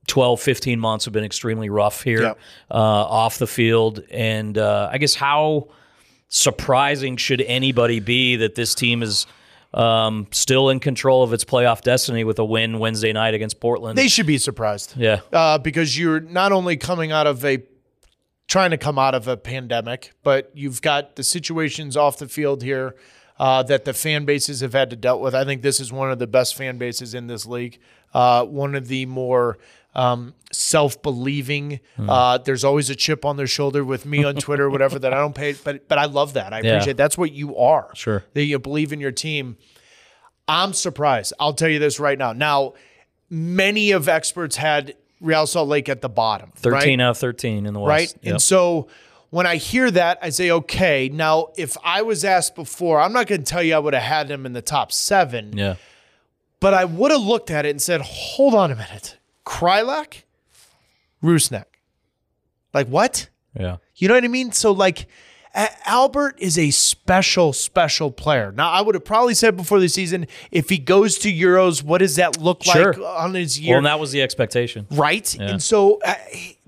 12, 0.08 0.40
15 0.40 0.80
months 0.80 1.06
have 1.06 1.14
been 1.14 1.24
extremely 1.24 1.70
rough 1.72 2.04
here 2.04 2.22
Yep. 2.22 2.40
uh, 2.70 2.76
off 2.76 3.40
the 3.40 3.48
field. 3.48 4.04
And 4.12 4.60
uh, 4.60 4.90
I 4.92 5.00
guess 5.00 5.16
how 5.16 5.70
surprising 6.30 7.18
should 7.18 7.42
anybody 7.42 8.00
be 8.00 8.36
that 8.38 8.56
this 8.56 8.76
team 8.76 9.02
is 9.02 9.26
um, 9.74 10.28
still 10.32 10.70
in 10.70 10.80
control 10.80 11.24
of 11.24 11.34
its 11.34 11.44
playoff 11.44 11.82
destiny 11.82 12.24
with 12.24 12.40
a 12.40 12.46
win 12.46 12.80
Wednesday 12.80 13.14
night 13.14 13.34
against 13.34 13.60
Portland? 13.60 13.98
They 13.98 14.08
should 14.08 14.28
be 14.28 14.38
surprised. 14.38 14.96
yeah. 14.98 15.22
Uh, 15.32 15.58
because 15.58 15.98
you're 15.98 16.20
not 16.20 16.52
only 16.52 16.78
coming 16.78 17.12
out 17.12 17.28
of 17.28 17.44
a 17.44 17.64
trying 18.48 18.72
to 18.72 18.78
come 18.78 19.00
out 19.00 19.16
of 19.16 19.28
a 19.28 19.38
pandemic, 19.38 20.12
but 20.22 20.52
you've 20.54 20.82
got 20.82 21.16
the 21.16 21.24
situations 21.24 21.96
off 21.98 22.18
the 22.18 22.28
field 22.28 22.62
here 22.62 22.96
uh, 23.40 23.64
that 23.64 23.86
the 23.86 23.94
fan 23.94 24.26
bases 24.26 24.60
have 24.62 24.74
had 24.74 24.90
to 24.90 24.96
dealt 24.96 25.22
with. 25.22 25.34
I 25.34 25.44
think 25.46 25.62
this 25.62 25.80
is 25.80 25.92
one 25.92 26.12
of 26.12 26.20
the 26.20 26.28
best 26.28 26.56
fan 26.56 26.78
bases 26.78 27.14
in 27.14 27.28
this 27.28 27.46
league. 27.46 27.80
Uh, 28.14 28.46
one 28.46 28.76
of 28.76 28.88
the 28.88 29.06
more 29.08 29.58
um, 29.96 30.34
self-believing. 30.52 31.80
Uh, 32.00 32.38
there's 32.40 32.64
always 32.64 32.90
a 32.90 32.96
chip 32.96 33.26
on 33.26 33.38
their 33.38 33.48
shoulder 33.48 33.84
with 33.84 34.06
me 34.06 34.24
on 34.24 34.36
Twitter, 34.46 34.66
or 34.66 34.70
whatever 34.70 35.00
that 35.00 35.14
I 35.14 35.18
don't 35.18 35.36
pay, 35.36 35.54
but 35.54 35.88
but 35.88 35.98
I 35.98 36.06
love 36.06 36.34
that. 36.34 36.54
I 36.54 36.60
Yeah. 36.62 36.74
appreciate 36.74 36.98
that's 36.98 37.18
what 37.18 37.32
you 37.32 37.56
are. 37.58 37.90
Sure. 37.96 38.24
that 38.34 38.44
you 38.44 38.60
believe 38.60 38.92
in 38.94 39.00
your 39.00 39.12
team. 39.12 39.58
I'm 40.48 40.74
surprised. 40.74 41.34
I'll 41.40 41.54
tell 41.54 41.70
you 41.70 41.80
this 41.80 42.00
right 42.00 42.18
now. 42.18 42.34
Now, 42.34 42.74
many 43.30 43.92
of 43.92 44.10
experts 44.10 44.58
had 44.58 44.96
Real 45.22 45.48
Salt 45.48 45.70
Lake 45.70 45.88
at 45.88 46.02
the 46.02 46.10
bottom. 46.10 46.52
13 46.56 47.00
right? 47.00 47.06
out 47.06 47.12
of 47.12 47.18
13 47.18 47.66
in 47.66 47.74
the 47.74 47.80
West. 47.80 47.90
right? 47.90 48.00
West. 48.02 48.18
And 48.24 48.42
so 48.42 48.88
when 49.30 49.48
I 49.48 49.56
hear 49.56 49.90
that, 49.90 50.20
I 50.22 50.30
say, 50.30 50.52
okay, 50.52 51.10
now 51.12 51.48
if 51.58 51.78
I 51.84 52.02
was 52.02 52.26
asked 52.26 52.56
before, 52.56 53.00
I'm 53.00 53.14
not 53.14 53.28
going 53.28 53.42
to 53.44 53.50
tell 53.50 53.64
you 53.64 53.74
I 53.74 53.80
would 53.80 53.94
have 53.94 54.04
had 54.04 54.28
them 54.28 54.46
in 54.46 54.52
the 54.54 54.62
top 54.62 54.92
seven, 54.92 55.58
yeah. 55.58 55.76
but 56.60 56.74
I 56.74 56.84
would 56.86 57.12
have 57.12 57.22
looked 57.22 57.50
at 57.50 57.66
it 57.66 57.70
and 57.70 57.82
said, 57.82 58.02
hold 58.02 58.54
on 58.54 58.70
a 58.70 58.76
minute. 58.76 59.18
Kreilach, 59.46 60.24
Rusnak. 61.24 61.66
Like 62.74 62.88
what? 62.88 63.30
Yeah. 63.60 63.78
You 63.96 64.08
know 64.08 64.16
what 64.16 64.24
I 64.24 64.28
mean? 64.30 64.52
So 64.52 64.72
like 64.72 65.08
Albert 65.86 66.36
is 66.40 66.58
a 66.58 66.72
special, 66.72 67.54
special 67.54 68.10
player. 68.12 68.52
Now 68.52 68.72
I 68.72 68.82
would 68.82 68.96
have 68.96 69.06
probably 69.06 69.36
said 69.36 69.56
before 69.56 69.80
the 69.80 69.88
season, 69.90 70.26
if 70.52 70.70
he 70.70 70.78
goes 70.80 71.18
to 71.20 71.32
Euros, 71.32 71.84
what 71.84 72.00
does 72.00 72.16
that 72.16 72.40
look 72.42 72.64
Sure. 72.64 72.94
like 72.94 72.98
on 73.20 73.36
his 73.36 73.60
Well, 73.60 73.66
year? 73.68 73.78
and 73.78 73.86
that 73.86 74.00
was 74.00 74.12
the 74.12 74.22
expectation. 74.22 74.88
right? 74.92 75.34
And 75.40 75.62
so 75.62 76.00
uh, 76.04 76.16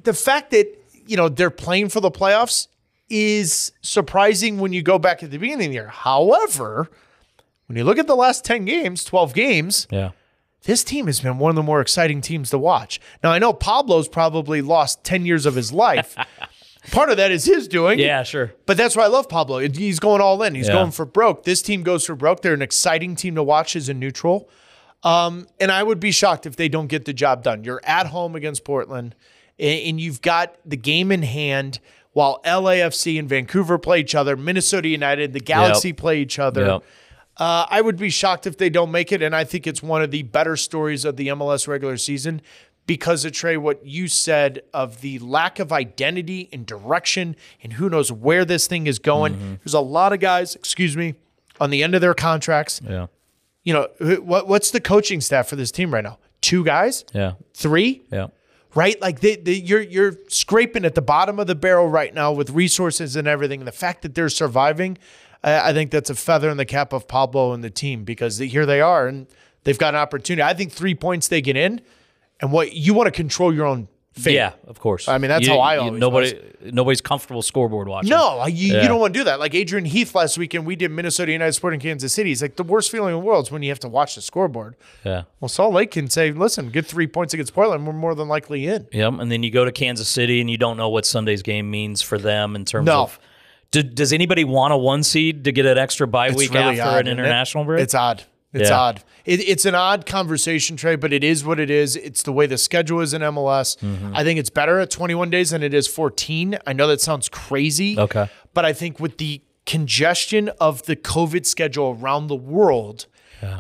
the 0.04 0.14
fact 0.14 0.52
that 0.52 0.68
you 1.08 1.18
know 1.18 1.30
they're 1.30 1.50
playing 1.50 1.90
for 1.90 2.00
the 2.02 2.12
playoffs 2.12 2.68
is 3.10 3.72
surprising 3.82 4.60
when 4.60 4.74
you 4.74 4.82
go 4.82 4.98
back 5.00 5.22
at 5.24 5.32
the 5.32 5.38
beginning 5.38 5.66
of 5.68 5.70
the 5.72 5.76
year. 5.76 5.88
However, 5.88 6.90
when 7.68 7.78
you 7.78 7.84
look 7.84 7.98
at 8.00 8.08
the 8.08 8.16
last 8.16 8.44
10 8.46 8.66
games, 8.66 9.04
12 9.04 9.34
games, 9.34 9.88
Yeah. 9.92 10.12
This 10.66 10.84
team 10.84 11.08
has 11.08 11.20
been 11.22 11.38
one 11.40 11.50
of 11.50 11.56
the 11.56 11.64
more 11.64 11.82
exciting 11.82 12.22
teams 12.22 12.50
to 12.52 12.58
watch. 12.60 13.00
Now, 13.24 13.32
I 13.32 13.40
know 13.40 13.54
Pablo's 13.54 14.08
probably 14.08 14.62
lost 14.62 15.04
10 15.04 15.26
years 15.26 15.46
of 15.46 15.56
his 15.56 15.72
life. 15.72 16.16
Part 16.92 17.10
of 17.10 17.18
that 17.18 17.32
is 17.32 17.46
his 17.46 17.68
doing. 17.68 17.98
Yeah, 17.98 18.22
sure. 18.24 18.54
But 18.68 18.78
that's 18.78 18.96
why 18.96 19.06
I 19.06 19.08
love 19.08 19.28
Pablo. 19.28 19.58
He's 19.60 20.00
going 20.00 20.22
all 20.22 20.44
in. 20.44 20.54
He's 20.54 20.68
Yeah. 20.68 20.74
going 20.74 20.92
for 20.92 21.06
broke. 21.06 21.44
This 21.44 21.62
team 21.64 21.82
goes 21.82 22.06
for 22.06 22.16
broke. 22.16 22.42
They're 22.42 22.54
an 22.54 22.62
exciting 22.62 23.16
team 23.16 23.34
to 23.36 23.44
watch 23.44 23.76
as 23.76 23.90
a 23.90 23.94
neutral. 23.96 24.48
Um, 25.04 25.48
and 25.60 25.72
I 25.72 25.82
would 25.84 26.00
be 26.00 26.12
shocked 26.12 26.46
if 26.46 26.56
they 26.56 26.70
don't 26.70 26.88
get 26.88 27.06
the 27.06 27.14
job 27.14 27.44
done. 27.44 27.64
You're 27.64 27.82
at 27.84 28.08
home 28.08 28.36
against 28.36 28.64
Portland, 28.64 29.16
and 29.60 30.00
you've 30.00 30.22
got 30.22 30.56
the 30.66 30.78
game 30.78 31.12
in 31.12 31.22
hand 31.24 31.80
while 32.14 32.40
LAFC 32.46 33.20
and 33.20 33.28
Vancouver 33.28 33.78
play 33.78 34.00
each 34.00 34.16
other, 34.16 34.36
Minnesota 34.36 34.88
United, 34.88 35.34
the 35.34 35.40
Galaxy 35.40 35.92
play 35.94 36.20
each 36.22 36.40
other. 36.40 36.66
Yep. 36.66 36.84
Uh, 37.38 37.66
I 37.70 37.82
would 37.82 37.98
be 37.98 38.10
shocked 38.10 38.48
if 38.48 38.58
they 38.58 38.70
don't 38.70 38.92
make 38.92 39.12
it, 39.12 39.22
and 39.22 39.36
I 39.36 39.44
think 39.44 39.68
it's 39.68 39.84
one 39.84 40.02
of 40.02 40.12
the 40.12 40.24
better 40.24 40.56
stories 40.56 41.04
of 41.04 41.18
the 41.18 41.28
MLS 41.30 41.68
regular 41.68 41.98
season 41.98 42.42
because 42.88 43.26
of 43.26 43.32
Trey, 43.34 43.58
what 43.58 43.86
you 43.86 44.08
said 44.08 44.62
of 44.74 45.02
the 45.02 45.20
lack 45.20 45.60
of 45.60 45.72
identity 45.74 46.48
and 46.54 46.66
direction, 46.66 47.36
and 47.64 47.74
who 47.74 47.90
knows 47.90 48.12
where 48.12 48.46
this 48.46 48.68
thing 48.68 48.88
is 48.88 49.00
going. 49.00 49.34
Mm-hmm. 49.34 49.54
There's 49.64 49.74
a 49.74 49.80
lot 49.82 50.14
of 50.14 50.20
guys, 50.20 50.56
excuse 50.56 50.96
me, 50.96 51.16
on 51.60 51.72
the 51.72 51.84
end 51.84 51.96
of 51.96 52.02
their 52.02 52.14
contracts. 52.14 52.82
Yeah. 52.88 53.08
You 53.64 53.74
know, 53.74 54.20
what 54.22 54.48
what's 54.48 54.70
the 54.72 54.80
coaching 54.80 55.20
staff 55.20 55.48
for 55.48 55.56
this 55.56 55.72
team 55.72 55.92
right 55.94 56.04
now? 56.04 56.20
Two 56.42 56.64
guys, 56.64 57.04
Yeah. 57.14 57.34
three, 57.56 58.04
Yeah. 58.12 58.28
right? 58.76 59.02
Like 59.02 59.22
they, 59.22 59.36
they, 59.38 59.54
you're 59.54 59.82
you're 59.82 60.14
scraping 60.28 60.86
at 60.86 60.94
the 60.94 61.02
bottom 61.02 61.40
of 61.40 61.48
the 61.48 61.56
barrel 61.56 61.90
right 61.90 62.14
now 62.14 62.32
with 62.32 62.52
resources 62.52 63.16
and 63.16 63.28
everything. 63.28 63.62
And 63.62 63.68
the 63.68 63.72
fact 63.72 64.04
that 64.04 64.14
they're 64.14 64.30
surviving, 64.30 65.00
I, 65.46 65.70
I 65.70 65.74
think 65.74 65.92
that's 65.92 66.10
a 66.10 66.16
feather 66.16 66.50
in 66.50 66.58
the 66.58 66.66
cap 66.66 66.92
of 66.92 67.08
Pablo 67.08 67.54
and 67.54 67.64
the 67.64 67.70
team 67.70 68.04
because 68.04 68.38
they, 68.40 68.48
here 68.48 68.66
they 68.66 68.82
are 68.82 69.08
and 69.08 69.28
they've 69.64 69.78
got 69.80 69.94
an 69.94 70.00
opportunity. 70.02 70.44
I 70.44 70.54
think 70.54 70.72
three 70.74 70.96
points 70.96 71.28
they 71.30 71.42
get 71.42 71.56
in, 71.56 71.80
and 72.42 72.52
what 72.52 72.74
you 72.74 72.94
want 72.94 73.08
to 73.08 73.12
control 73.12 73.54
your 73.54 73.66
own 73.66 73.88
fade. 74.14 74.36
Yeah, 74.36 74.54
of 74.68 74.80
course. 74.80 75.08
I 75.10 75.18
mean, 75.18 75.28
that's 75.30 75.46
You- 75.46 75.54
how 75.54 75.60
I 75.60 75.78
always 75.78 76.00
nobody 76.00 76.40
nobody's 76.72 77.02
comfortable 77.02 77.42
scoreboard 77.42 77.88
watching. 77.90 78.10
No, 78.10 78.46
you, 78.48 78.74
Yeah. 78.74 78.82
you 78.82 78.88
don't 78.88 79.00
want 79.00 79.14
to 79.14 79.20
do 79.20 79.24
that. 79.26 79.40
Like 79.42 79.54
Adrian 79.54 79.84
Heath 79.86 80.16
last 80.16 80.38
weekend, 80.38 80.66
we 80.66 80.76
did 80.78 80.90
Minnesota 80.92 81.32
United 81.34 81.52
Sporting 81.54 81.80
Kansas 81.82 82.14
City. 82.14 82.30
He's 82.30 82.42
like 82.42 82.56
the 82.56 82.64
worst 82.64 82.92
feeling 82.92 83.14
in 83.14 83.20
the 83.20 83.26
world 83.26 83.46
is 83.48 83.52
when 83.52 83.62
you 83.62 83.70
have 83.70 83.80
to 83.82 83.90
watch 83.90 84.16
the 84.16 84.22
scoreboard. 84.22 84.76
Yeah. 85.04 85.24
Well, 85.42 85.50
Salt 85.50 85.74
Lake 85.74 85.92
can 85.92 86.10
say, 86.10 86.32
listen, 86.32 86.70
get 86.70 86.86
three 86.86 87.08
points 87.08 87.34
against 87.34 87.54
Portland. 87.54 87.86
We're 87.86 87.92
more 87.94 88.16
than 88.16 88.30
likely 88.30 88.68
in. 88.68 88.88
Yep. 88.94 89.14
And 89.20 89.30
then 89.32 89.44
you 89.44 89.52
go 89.52 89.66
to 89.66 89.72
Kansas 89.72 90.08
City 90.08 90.40
and 90.40 90.50
you 90.50 90.58
don't 90.58 90.78
know 90.78 90.88
what 90.90 91.06
Sunday's 91.06 91.42
game 91.42 91.70
means 91.70 92.02
for 92.02 92.18
them 92.18 92.56
in 92.56 92.64
terms 92.66 92.86
No. 92.88 93.04
of. 93.04 93.20
Do, 93.76 93.84
does 93.84 94.14
anybody 94.14 94.46
want 94.46 94.72
a 94.74 94.78
one 94.78 95.04
seed 95.04 95.44
to 95.44 95.52
get 95.52 95.66
an 95.66 95.78
extra 95.78 96.08
bye 96.08 96.28
It's 96.28 96.38
week 96.38 96.54
really 96.54 96.80
after 96.80 96.98
odd, 96.98 97.00
an 97.02 97.08
it? 97.08 97.12
international 97.20 97.66
break? 97.66 97.84
It's 97.84 97.94
odd. 97.94 98.24
It's 98.54 98.70
Yeah. 98.70 98.80
odd. 98.80 99.04
It, 99.26 99.42
it's 99.42 99.66
an 99.66 99.76
odd 99.76 100.06
conversation, 100.06 100.78
Trey, 100.78 100.96
but 100.96 101.12
it 101.12 101.26
is 101.26 101.44
what 101.44 101.60
it 101.60 101.70
is. 101.70 101.98
It's 101.98 102.24
the 102.24 102.32
way 102.32 102.46
the 102.48 102.58
schedule 102.58 103.02
is 103.02 103.14
in 103.14 103.22
MLS. 103.22 103.76
Mm-hmm. 103.82 104.16
I 104.16 104.24
think 104.24 104.40
it's 104.40 104.50
better 104.50 104.80
at 104.80 104.92
21 104.92 105.30
days 105.30 105.50
than 105.50 105.62
it 105.62 105.74
is 105.74 105.88
14. 105.90 106.58
I 106.66 106.72
know 106.72 106.88
that 106.88 107.02
sounds 107.02 107.28
crazy. 107.28 108.00
Okay. 108.00 108.30
But 108.54 108.64
I 108.64 108.72
think 108.72 108.98
with 109.02 109.18
the 109.18 109.42
congestion 109.66 110.50
of 110.62 110.84
the 110.84 110.96
COVID 110.96 111.46
schedule 111.46 111.98
around 112.00 112.28
the 112.28 112.36
world, 112.36 113.08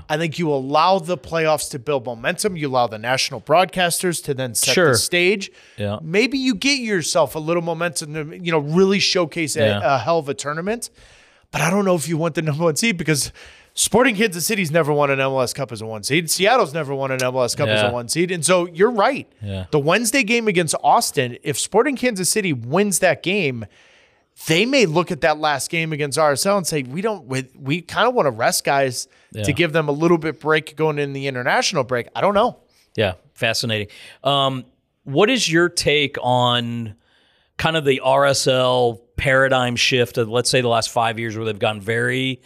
I 0.10 0.18
think 0.18 0.40
you 0.40 0.52
allow 0.52 1.00
the 1.00 1.18
playoffs 1.18 1.70
to 1.72 1.80
build 1.80 2.06
momentum. 2.06 2.58
You 2.58 2.70
allow 2.70 2.88
the 2.88 2.98
national 2.98 3.42
broadcasters 3.42 4.24
to 4.26 4.34
then 4.34 4.56
set 4.56 4.74
Sure. 4.74 4.92
the 4.94 4.98
stage. 4.98 5.52
Yeah. 5.78 6.00
Maybe 6.02 6.38
you 6.38 6.56
get 6.56 6.80
yourself 6.80 7.36
a 7.36 7.40
little 7.40 7.62
momentum 7.62 8.14
to, 8.14 8.38
you 8.44 8.52
know, 8.52 8.60
really 8.60 9.00
showcase 9.00 9.56
a, 9.56 9.60
Yeah. 9.60 9.96
a 9.96 9.98
hell 10.00 10.20
of 10.20 10.28
a 10.30 10.34
tournament. 10.34 10.90
But 11.52 11.62
I 11.62 11.70
don't 11.70 11.86
know 11.86 11.96
if 11.96 12.08
you 12.08 12.18
want 12.18 12.36
the 12.36 12.42
number 12.42 12.64
one 12.64 12.76
seed 12.76 12.98
because 12.98 13.32
Sporting 13.76 14.16
Kansas 14.16 14.46
City's 14.48 14.72
never 14.72 14.92
won 14.94 15.12
an 15.12 15.20
MLS 15.20 15.54
Cup 15.54 15.72
as 15.72 15.82
a 15.82 15.86
one 15.86 16.02
seed. 16.04 16.32
Seattle's 16.32 16.74
never 16.74 16.96
won 16.96 17.12
an 17.12 17.20
MLS 17.20 17.56
Cup 17.56 17.68
as 17.70 17.82
a 17.84 17.92
one 17.92 18.08
seed. 18.08 18.32
And 18.32 18.44
so 18.46 18.68
you're 18.68 18.90
right. 18.92 19.28
Yeah. 19.42 19.66
The 19.72 19.80
Wednesday 19.80 20.24
game 20.24 20.48
against 20.48 20.76
Austin, 20.84 21.38
if 21.44 21.60
Sporting 21.60 21.96
Kansas 21.96 22.30
City 22.30 22.54
wins 22.54 23.00
that 23.00 23.22
game, 23.22 23.66
they 24.48 24.66
may 24.66 24.86
look 24.86 25.12
at 25.12 25.22
that 25.22 25.40
last 25.40 25.70
game 25.70 25.94
against 25.94 26.18
RSL 26.18 26.58
and 26.58 26.68
say, 26.68 26.84
we 26.84 27.02
don't, 27.02 27.26
we, 27.26 27.48
we 27.58 27.82
kind 27.82 28.08
of 28.08 28.14
want 28.14 28.26
to 28.26 28.32
rest 28.32 28.64
guys 28.66 29.08
Yeah. 29.32 29.44
to 29.44 29.54
give 29.54 29.72
them 29.74 29.88
a 29.88 29.92
little 29.94 30.18
bit 30.18 30.40
break 30.40 30.76
going 30.76 31.00
in 31.00 31.14
the 31.14 31.28
international 31.28 31.84
break. 31.84 32.08
I 32.16 32.22
don't 32.22 32.34
know. 32.34 32.60
Yeah, 32.96 33.14
fascinating. 33.34 33.88
Um, 34.24 34.66
what 35.04 35.30
is 35.30 35.50
your 35.52 35.70
take 35.70 36.18
on 36.22 36.96
kind 37.58 37.78
of 37.78 37.86
the 37.86 38.02
RSL 38.06 39.00
paradigm 39.16 39.76
shift 39.78 40.18
of, 40.18 40.28
let's 40.30 40.50
say, 40.50 40.62
the 40.62 40.68
last 40.68 40.90
five 40.90 41.18
years 41.18 41.38
where 41.38 41.46
they've 41.46 41.58
gone 41.58 41.80
very 41.80 42.42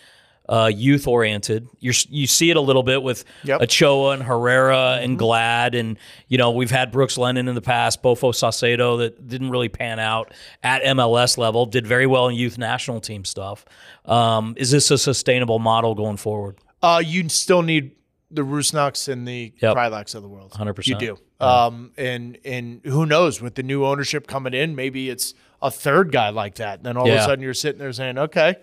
uh, 0.50 0.70
youth 0.74 1.08
oriented? 1.08 1.70
You 1.80 1.94
you 2.10 2.28
see 2.28 2.50
it 2.50 2.58
a 2.58 2.62
little 2.62 2.84
bit 2.84 3.02
with 3.04 3.24
Yep. 3.44 3.62
Ochoa 3.62 4.12
and 4.12 4.24
Herrera 4.24 4.98
and 5.02 5.18
Glad, 5.18 5.76
and 5.76 5.98
you 6.28 6.38
know 6.38 6.52
we've 6.52 6.72
had 6.72 6.92
Brooks 6.92 7.18
Lennon 7.18 7.48
in 7.48 7.56
the 7.56 7.62
past, 7.62 8.02
Bofo 8.04 8.32
Saucedo 8.34 8.98
that 8.98 9.28
didn't 9.28 9.52
really 9.52 9.70
pan 9.70 10.00
out 10.00 10.34
at 10.64 10.82
MLS 10.84 11.38
level, 11.38 11.66
did 11.66 11.86
very 11.88 12.08
well 12.08 12.28
in 12.28 12.36
youth 12.36 12.58
national 12.58 13.00
team 13.00 13.24
stuff. 13.24 13.64
Um, 14.06 14.56
is 14.58 14.72
this 14.72 14.90
a 14.92 14.98
sustainable 14.98 15.60
model 15.60 15.96
going 15.96 16.18
forward? 16.18 16.58
Uh, 16.82 17.02
you 17.06 17.30
still 17.30 17.62
need 17.62 17.92
the 18.32 18.42
Rusnaks 18.44 19.08
and 19.12 19.28
the 19.28 19.54
Yep. 19.62 19.76
Kreilachs 19.76 20.16
of 20.16 20.22
the 20.22 20.30
world. 20.30 20.52
100%. 20.54 20.88
You 20.88 20.96
do. 20.98 21.18
Um, 21.46 21.92
and 21.98 22.38
and 22.44 22.82
who 22.86 23.06
knows 23.06 23.42
with 23.42 23.56
the 23.56 23.64
new 23.64 23.86
ownership 23.86 24.28
coming 24.28 24.54
in, 24.54 24.76
maybe 24.76 25.10
it's 25.10 25.34
a 25.62 25.72
third 25.72 26.12
guy 26.12 26.30
like 26.30 26.56
that. 26.56 26.80
And 26.80 26.86
then 26.86 26.98
all 26.98 27.08
of 27.10 27.14
a 27.14 27.22
sudden 27.24 27.44
you're 27.44 27.54
sitting 27.54 27.80
there 27.80 27.92
saying, 27.94 28.18
okay, 28.18 28.56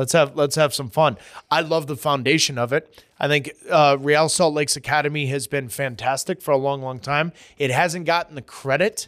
let's 0.00 0.12
have 0.14 0.34
let's 0.34 0.56
have 0.56 0.72
some 0.74 0.88
fun. 0.88 1.16
I 1.50 1.60
love 1.60 1.86
the 1.86 1.96
foundation 1.96 2.56
of 2.58 2.72
it. 2.72 3.04
I 3.18 3.28
think 3.28 3.52
uh, 3.70 3.98
Real 4.00 4.28
Salt 4.28 4.54
Lake's 4.54 4.76
Academy 4.76 5.26
has 5.26 5.46
been 5.46 5.68
fantastic 5.68 6.40
for 6.40 6.52
a 6.52 6.56
long, 6.56 6.80
long 6.82 6.98
time. 6.98 7.32
It 7.58 7.70
hasn't 7.70 8.06
gotten 8.06 8.34
the 8.34 8.42
credit. 8.42 9.06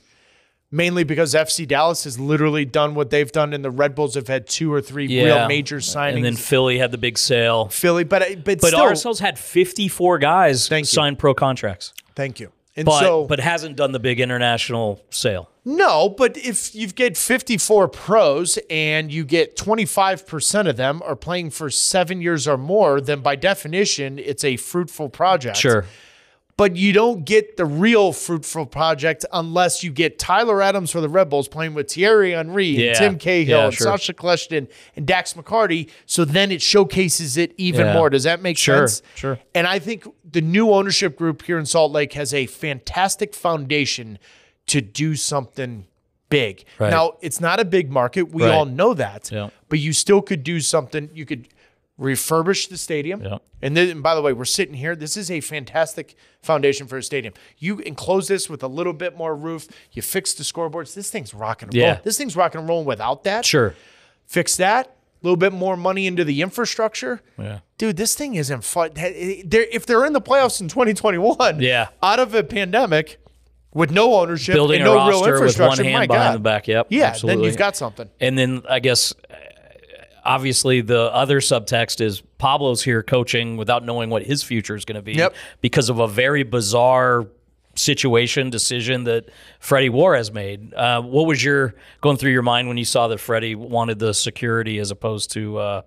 Mainly 0.75 1.05
because 1.05 1.35
FC 1.35 1.69
Dallas 1.69 2.05
has 2.05 2.19
literally 2.19 2.65
done 2.65 2.95
what 2.95 3.11
they've 3.11 3.31
done, 3.31 3.53
and 3.53 3.63
the 3.63 3.71
Red 3.71 3.95
Bulls 3.95 4.15
have 4.15 4.27
had 4.29 4.47
two 4.47 4.73
or 4.73 4.81
three 4.81 5.07
real 5.07 5.47
major 5.47 5.81
signings. 5.81 6.17
and 6.17 6.25
then 6.25 6.35
Philly 6.35 6.79
had 6.79 6.91
the 6.93 6.97
big 6.97 7.19
sale. 7.19 7.69
Philly, 7.69 8.05
but 8.05 8.43
but, 8.43 8.59
But 8.59 8.69
still, 8.69 8.81
RSL's 8.81 9.21
had 9.21 9.39
54 9.39 10.17
guys 10.17 10.71
sign 10.89 11.17
pro 11.17 11.35
contracts, 11.35 11.93
thank 12.15 12.41
you. 12.41 12.53
And 12.75 12.87
but 12.87 13.01
so, 13.01 13.27
but 13.27 13.39
hasn't 13.39 13.77
done 13.77 13.93
the 13.93 14.01
big 14.01 14.19
international 14.19 15.05
sale. 15.11 15.51
No, 15.65 16.09
but 16.09 16.37
if 16.39 16.75
you 16.75 16.89
get 16.89 17.17
54 17.17 17.89
pros 17.89 18.59
and 18.71 19.13
you 19.13 19.25
get 19.25 19.57
25% 19.57 20.69
of 20.69 20.77
them 20.77 21.03
are 21.05 21.15
playing 21.15 21.51
for 21.51 21.71
seven 21.71 22.21
years 22.21 22.49
or 22.49 22.57
more, 22.57 23.01
then 23.01 23.21
by 23.21 23.37
definition, 23.37 24.19
it's 24.19 24.43
a 24.43 24.57
fruitful 24.57 25.11
project. 25.11 25.59
Sure. 25.59 25.85
But 26.63 26.77
you 26.77 26.93
don't 26.93 27.25
get 27.25 27.57
the 27.57 27.65
real 27.65 28.13
fruitful 28.13 28.67
project 28.67 29.25
unless 29.33 29.83
you 29.83 29.91
get 29.91 30.17
Tyler 30.17 30.63
Adams 30.63 30.93
for 30.93 31.01
the 31.01 31.09
Red 31.09 31.29
Bulls 31.29 31.49
playing 31.49 31.75
with 31.75 31.91
Thierry 31.91 32.31
Henry 32.35 32.67
Yeah. 32.67 32.91
and 32.91 32.97
Tim 32.99 33.19
Cahill 33.19 33.59
Yeah, 33.59 33.65
and 33.65 33.75
sure. 33.75 33.99
Sacha 33.99 34.13
Kljestan 34.15 34.69
and 34.95 35.05
Dax 35.05 35.33
McCarty. 35.35 35.91
So 36.07 36.25
then 36.25 36.53
it 36.53 36.63
showcases 36.63 37.37
it 37.37 37.53
even 37.57 37.87
Yeah. 37.87 37.95
more. 37.95 38.11
Does 38.11 38.23
that 38.23 38.43
make 38.43 38.57
Sure, 38.59 38.87
sense? 38.87 39.03
sure. 39.17 39.41
And 39.57 39.67
I 39.67 39.81
think 39.81 40.07
the 40.25 40.41
new 40.41 40.71
ownership 40.71 41.17
group 41.17 41.43
here 41.43 41.59
in 41.59 41.67
Salt 41.67 41.91
Lake 41.91 42.13
has 42.13 42.33
a 42.33 42.47
fantastic 42.47 43.35
foundation 43.35 44.21
to 44.69 44.81
do 44.81 45.17
something 45.17 45.87
big. 46.29 46.65
Right. 46.79 46.91
Now, 46.91 47.15
it's 47.23 47.41
not 47.41 47.59
a 47.59 47.65
big 47.65 47.91
market. 47.91 48.31
We 48.33 48.45
Right. 48.45 48.53
all 48.53 48.67
know 48.67 48.95
that. 48.95 49.31
Yeah. 49.33 49.51
But 49.69 49.81
you 49.81 49.93
still 49.93 50.23
could 50.23 50.45
do 50.45 50.61
something. 50.61 51.11
You 51.13 51.27
could 51.27 51.49
refurbish 52.01 52.69
the 52.69 52.77
stadium. 52.79 53.23
Yeah. 53.23 53.39
And 53.61 53.77
then, 53.77 53.89
and 53.89 54.03
by 54.03 54.15
the 54.15 54.23
way, 54.23 54.33
we're 54.33 54.45
sitting 54.45 54.75
here. 54.75 54.97
This 54.97 55.17
is 55.17 55.31
a 55.31 55.41
fantastic 55.41 56.15
foundation 56.43 56.87
for 56.87 56.97
a 56.99 57.03
stadium. 57.03 57.35
You 57.59 57.79
enclose 57.81 58.29
this 58.29 58.49
with 58.51 58.63
a 58.63 58.67
little 58.69 58.93
bit 58.93 59.17
more 59.17 59.37
roof. 59.37 59.69
You 59.93 60.03
fix 60.03 60.33
the 60.35 60.43
scoreboards. 60.43 60.95
This 60.95 61.11
thing's 61.11 61.33
rocking 61.35 61.69
and 61.69 61.75
Yeah. 61.75 61.85
rolling. 61.87 62.01
This 62.05 62.19
thing's 62.19 62.35
rocking 62.37 62.61
and 62.61 62.69
rolling 62.69 62.87
without 62.87 63.25
that. 63.25 63.45
Sure. 63.45 63.75
Fix 64.27 64.57
that. 64.57 64.87
A 64.87 65.23
little 65.23 65.37
bit 65.37 65.53
more 65.53 65.77
money 65.77 66.09
into 66.09 66.25
the 66.25 66.43
infrastructure. 66.43 67.21
Yeah. 67.39 67.61
Dude, 67.79 67.97
this 67.97 68.15
thing 68.17 68.35
isn't 68.35 68.65
fun. 68.65 68.91
Eh, 68.97 69.13
eh, 69.15 69.43
they're, 69.45 69.67
if 69.71 69.87
they're 69.87 70.05
in 70.05 70.15
the 70.15 70.21
playoffs 70.21 70.61
in 70.61 70.67
2021, 70.69 71.61
Yeah. 71.61 71.89
out 72.03 72.19
of 72.19 72.35
a 72.35 72.43
pandemic 72.43 73.19
with 73.73 73.93
no 73.93 74.15
ownership 74.15 74.55
Building 74.55 74.81
and 74.81 74.89
a 74.89 74.93
no 74.93 75.07
real 75.07 75.21
roster 75.21 75.21
with 75.21 75.27
one 75.31 75.43
infrastructure, 75.43 75.85
hand 75.85 75.95
my 75.95 76.07
behind 76.09 76.29
God. 76.31 76.35
the 76.35 76.39
back. 76.41 76.67
Yep. 76.69 76.87
Yeah, 76.91 77.05
absolutely. 77.05 77.43
then 77.43 77.45
you've 77.51 77.57
got 77.57 77.77
something. 77.77 78.09
And 78.21 78.37
then 78.37 78.63
I 78.69 78.81
guess 78.81 79.15
obviously 80.25 80.81
the 80.81 81.03
other 81.13 81.41
subtext 81.41 82.01
is 82.01 82.23
Pablo's 82.39 82.83
here 82.83 83.03
coaching 83.03 83.57
without 83.57 83.85
knowing 83.85 84.11
what 84.11 84.23
his 84.23 84.43
future 84.43 84.75
is 84.77 84.85
going 84.85 84.97
to 84.97 85.03
be 85.03 85.13
Yep. 85.15 85.35
because 85.61 85.89
of 85.89 85.99
a 85.99 86.07
very 86.09 86.43
bizarre 86.43 87.27
situation 87.75 88.51
decision 88.51 89.05
that 89.05 89.27
Freddy 89.59 89.89
Juarez 89.89 90.31
made. 90.31 90.75
Uh, 90.75 91.01
what 91.03 91.27
was 91.27 91.43
your 91.43 91.75
going 92.01 92.17
through 92.19 92.33
your 92.33 92.43
mind 92.43 92.69
when 92.69 92.77
you 92.77 92.85
saw 92.85 93.09
that 93.09 93.19
Freddy 93.19 93.55
wanted 93.55 93.99
the 93.99 94.13
security 94.13 94.79
as 94.79 94.91
opposed 94.91 95.33
to 95.33 95.57
uh, 95.59 95.83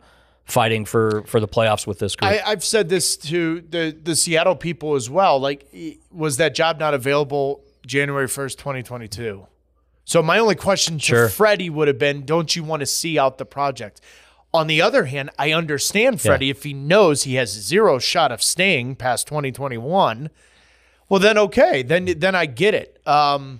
fighting 0.45 0.85
for 0.85 1.23
for 1.27 1.39
the 1.39 1.47
playoffs 1.47 1.85
with 1.85 1.99
this 1.99 2.15
group? 2.15 2.31
I, 2.31 2.41
I've 2.45 2.63
said 2.63 2.89
this 2.89 3.15
to 3.17 3.61
the 3.61 3.95
the 4.03 4.15
Seattle 4.15 4.55
people 4.55 4.95
as 4.95 5.09
well. 5.09 5.39
Like, 5.39 5.67
was 6.11 6.37
that 6.37 6.55
job 6.55 6.79
not 6.79 6.93
available 6.95 7.61
January 7.85 8.27
first, 8.27 8.57
twenty 8.57 8.81
twenty 8.81 9.07
two? 9.07 9.45
So 10.05 10.21
my 10.21 10.37
only 10.39 10.55
question 10.55 10.97
to 10.99 11.03
Sure. 11.03 11.29
Freddy 11.29 11.67
would 11.69 11.87
have 11.87 11.97
been, 11.97 12.25
don't 12.25 12.55
you 12.55 12.63
want 12.63 12.81
to 12.81 12.85
see 12.85 13.17
out 13.17 13.39
the 13.39 13.45
project? 13.45 14.01
On 14.55 14.67
the 14.67 14.81
other 14.81 15.03
hand, 15.03 15.31
I 15.37 15.51
understand 15.51 16.21
Freddy 16.21 16.49
if 16.49 16.63
he 16.63 16.71
knows 16.71 17.23
he 17.23 17.35
has 17.35 17.51
zero 17.51 17.99
shot 17.99 18.31
of 18.31 18.41
staying 18.41 18.95
past 18.95 19.27
2021. 19.27 20.29
Well, 21.09 21.19
then 21.19 21.37
okay, 21.37 21.83
then 21.83 22.05
then 22.17 22.35
I 22.35 22.45
get 22.45 22.73
it. 22.73 23.05
Um, 23.05 23.59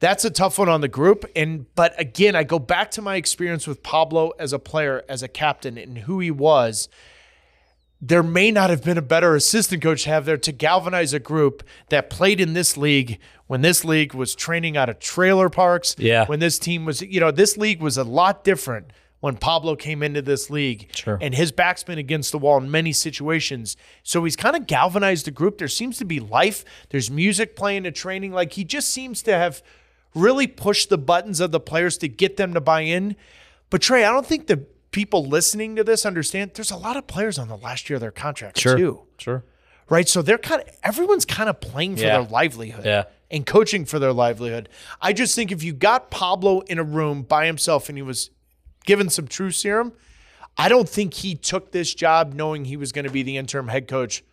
that's 0.00 0.26
a 0.26 0.30
tough 0.30 0.58
one 0.58 0.68
on 0.68 0.82
the 0.82 0.88
group. 0.88 1.24
And 1.34 1.64
but 1.74 1.98
again, 1.98 2.36
I 2.36 2.44
go 2.44 2.58
back 2.58 2.90
to 2.92 3.02
my 3.02 3.16
experience 3.16 3.66
with 3.66 3.82
Pablo 3.82 4.32
as 4.38 4.52
a 4.52 4.58
player, 4.58 5.02
as 5.08 5.22
a 5.22 5.28
captain, 5.28 5.78
and 5.78 5.96
who 5.96 6.20
he 6.20 6.30
was. 6.30 6.90
There 7.98 8.22
may 8.22 8.50
not 8.50 8.68
have 8.68 8.84
been 8.84 8.98
a 8.98 9.02
better 9.02 9.34
assistant 9.34 9.82
coach 9.82 10.02
to 10.02 10.10
have 10.10 10.26
there 10.26 10.36
to 10.36 10.52
galvanize 10.52 11.14
a 11.14 11.18
group 11.18 11.64
that 11.88 12.10
played 12.10 12.38
in 12.38 12.52
this 12.52 12.76
league 12.76 13.18
when 13.46 13.62
this 13.62 13.82
league 13.82 14.12
was 14.12 14.34
training 14.34 14.76
out 14.76 14.90
of 14.90 14.98
trailer 14.98 15.48
parks. 15.48 15.96
Yeah. 15.98 16.26
When 16.26 16.38
this 16.38 16.58
team 16.58 16.84
was, 16.84 17.00
you 17.00 17.18
know, 17.18 17.30
this 17.30 17.56
league 17.56 17.80
was 17.80 17.96
a 17.96 18.04
lot 18.04 18.44
different 18.44 18.92
when 19.20 19.36
Pablo 19.36 19.74
came 19.74 20.02
into 20.02 20.22
this 20.22 20.48
league. 20.50 20.90
Sure. 20.94 21.18
And 21.20 21.34
his 21.34 21.50
back's 21.52 21.82
been 21.82 21.98
against 21.98 22.30
the 22.32 22.38
wall 22.38 22.56
in 22.58 22.70
many 22.70 22.92
situations. 22.92 23.76
So 24.02 24.22
he's 24.24 24.36
kind 24.36 24.54
of 24.54 24.66
galvanized 24.66 25.24
the 25.26 25.30
group. 25.32 25.58
There 25.58 25.66
seems 25.68 25.98
to 25.98 26.04
be 26.04 26.20
life. 26.20 26.64
There's 26.90 27.10
music 27.10 27.56
playing 27.56 27.84
at 27.86 27.94
training. 27.94 28.32
Like 28.32 28.52
he 28.52 28.64
just 28.64 28.90
seems 28.90 29.22
to 29.22 29.32
have 29.32 29.62
really 30.14 30.46
pushed 30.46 30.88
the 30.88 30.98
buttons 30.98 31.40
of 31.40 31.50
the 31.52 31.60
players 31.60 31.98
to 31.98 32.08
get 32.08 32.36
them 32.36 32.54
to 32.54 32.60
buy 32.60 32.82
in. 32.82 33.16
But 33.70 33.82
Trey, 33.82 34.04
I 34.04 34.10
don't 34.12 34.26
think 34.26 34.46
the 34.46 34.64
people 34.90 35.26
listening 35.26 35.76
to 35.76 35.84
this 35.84 36.06
understand 36.06 36.52
there's 36.54 36.70
a 36.70 36.76
lot 36.76 36.96
of 36.96 37.06
players 37.06 37.38
on 37.38 37.48
the 37.48 37.56
last 37.56 37.90
year 37.90 37.96
of 37.96 38.00
their 38.00 38.10
contracts 38.10 38.62
too. 38.62 39.02
sure. 39.18 39.44
Right. 39.90 40.08
So 40.08 40.22
they're 40.22 40.38
kind 40.38 40.62
of 40.62 40.68
everyone's 40.82 41.24
kind 41.24 41.48
of 41.48 41.60
playing 41.60 41.96
for 41.96 42.02
Yeah. 42.02 42.20
their 42.20 42.30
livelihood 42.30 42.84
Yeah. 42.84 43.04
and 43.30 43.44
coaching 43.44 43.84
for 43.84 43.98
their 43.98 44.12
livelihood. 44.12 44.68
I 45.00 45.12
just 45.12 45.34
think 45.34 45.50
if 45.52 45.62
you 45.62 45.72
got 45.72 46.10
Pablo 46.10 46.60
in 46.60 46.78
a 46.78 46.82
room 46.84 47.22
by 47.22 47.46
himself 47.46 47.88
and 47.88 47.98
he 47.98 48.02
was 48.02 48.30
given 48.88 49.08
some 49.08 49.28
true 49.28 49.50
serum, 49.52 49.92
I 50.56 50.68
don't 50.68 50.88
think 50.88 51.14
he 51.14 51.36
took 51.36 51.70
this 51.70 51.94
job 51.94 52.32
knowing 52.34 52.64
he 52.64 52.76
was 52.76 52.90
going 52.90 53.04
to 53.04 53.10
be 53.12 53.22
the 53.22 53.36
interim 53.36 53.68
head 53.68 53.86
coach 53.86 54.24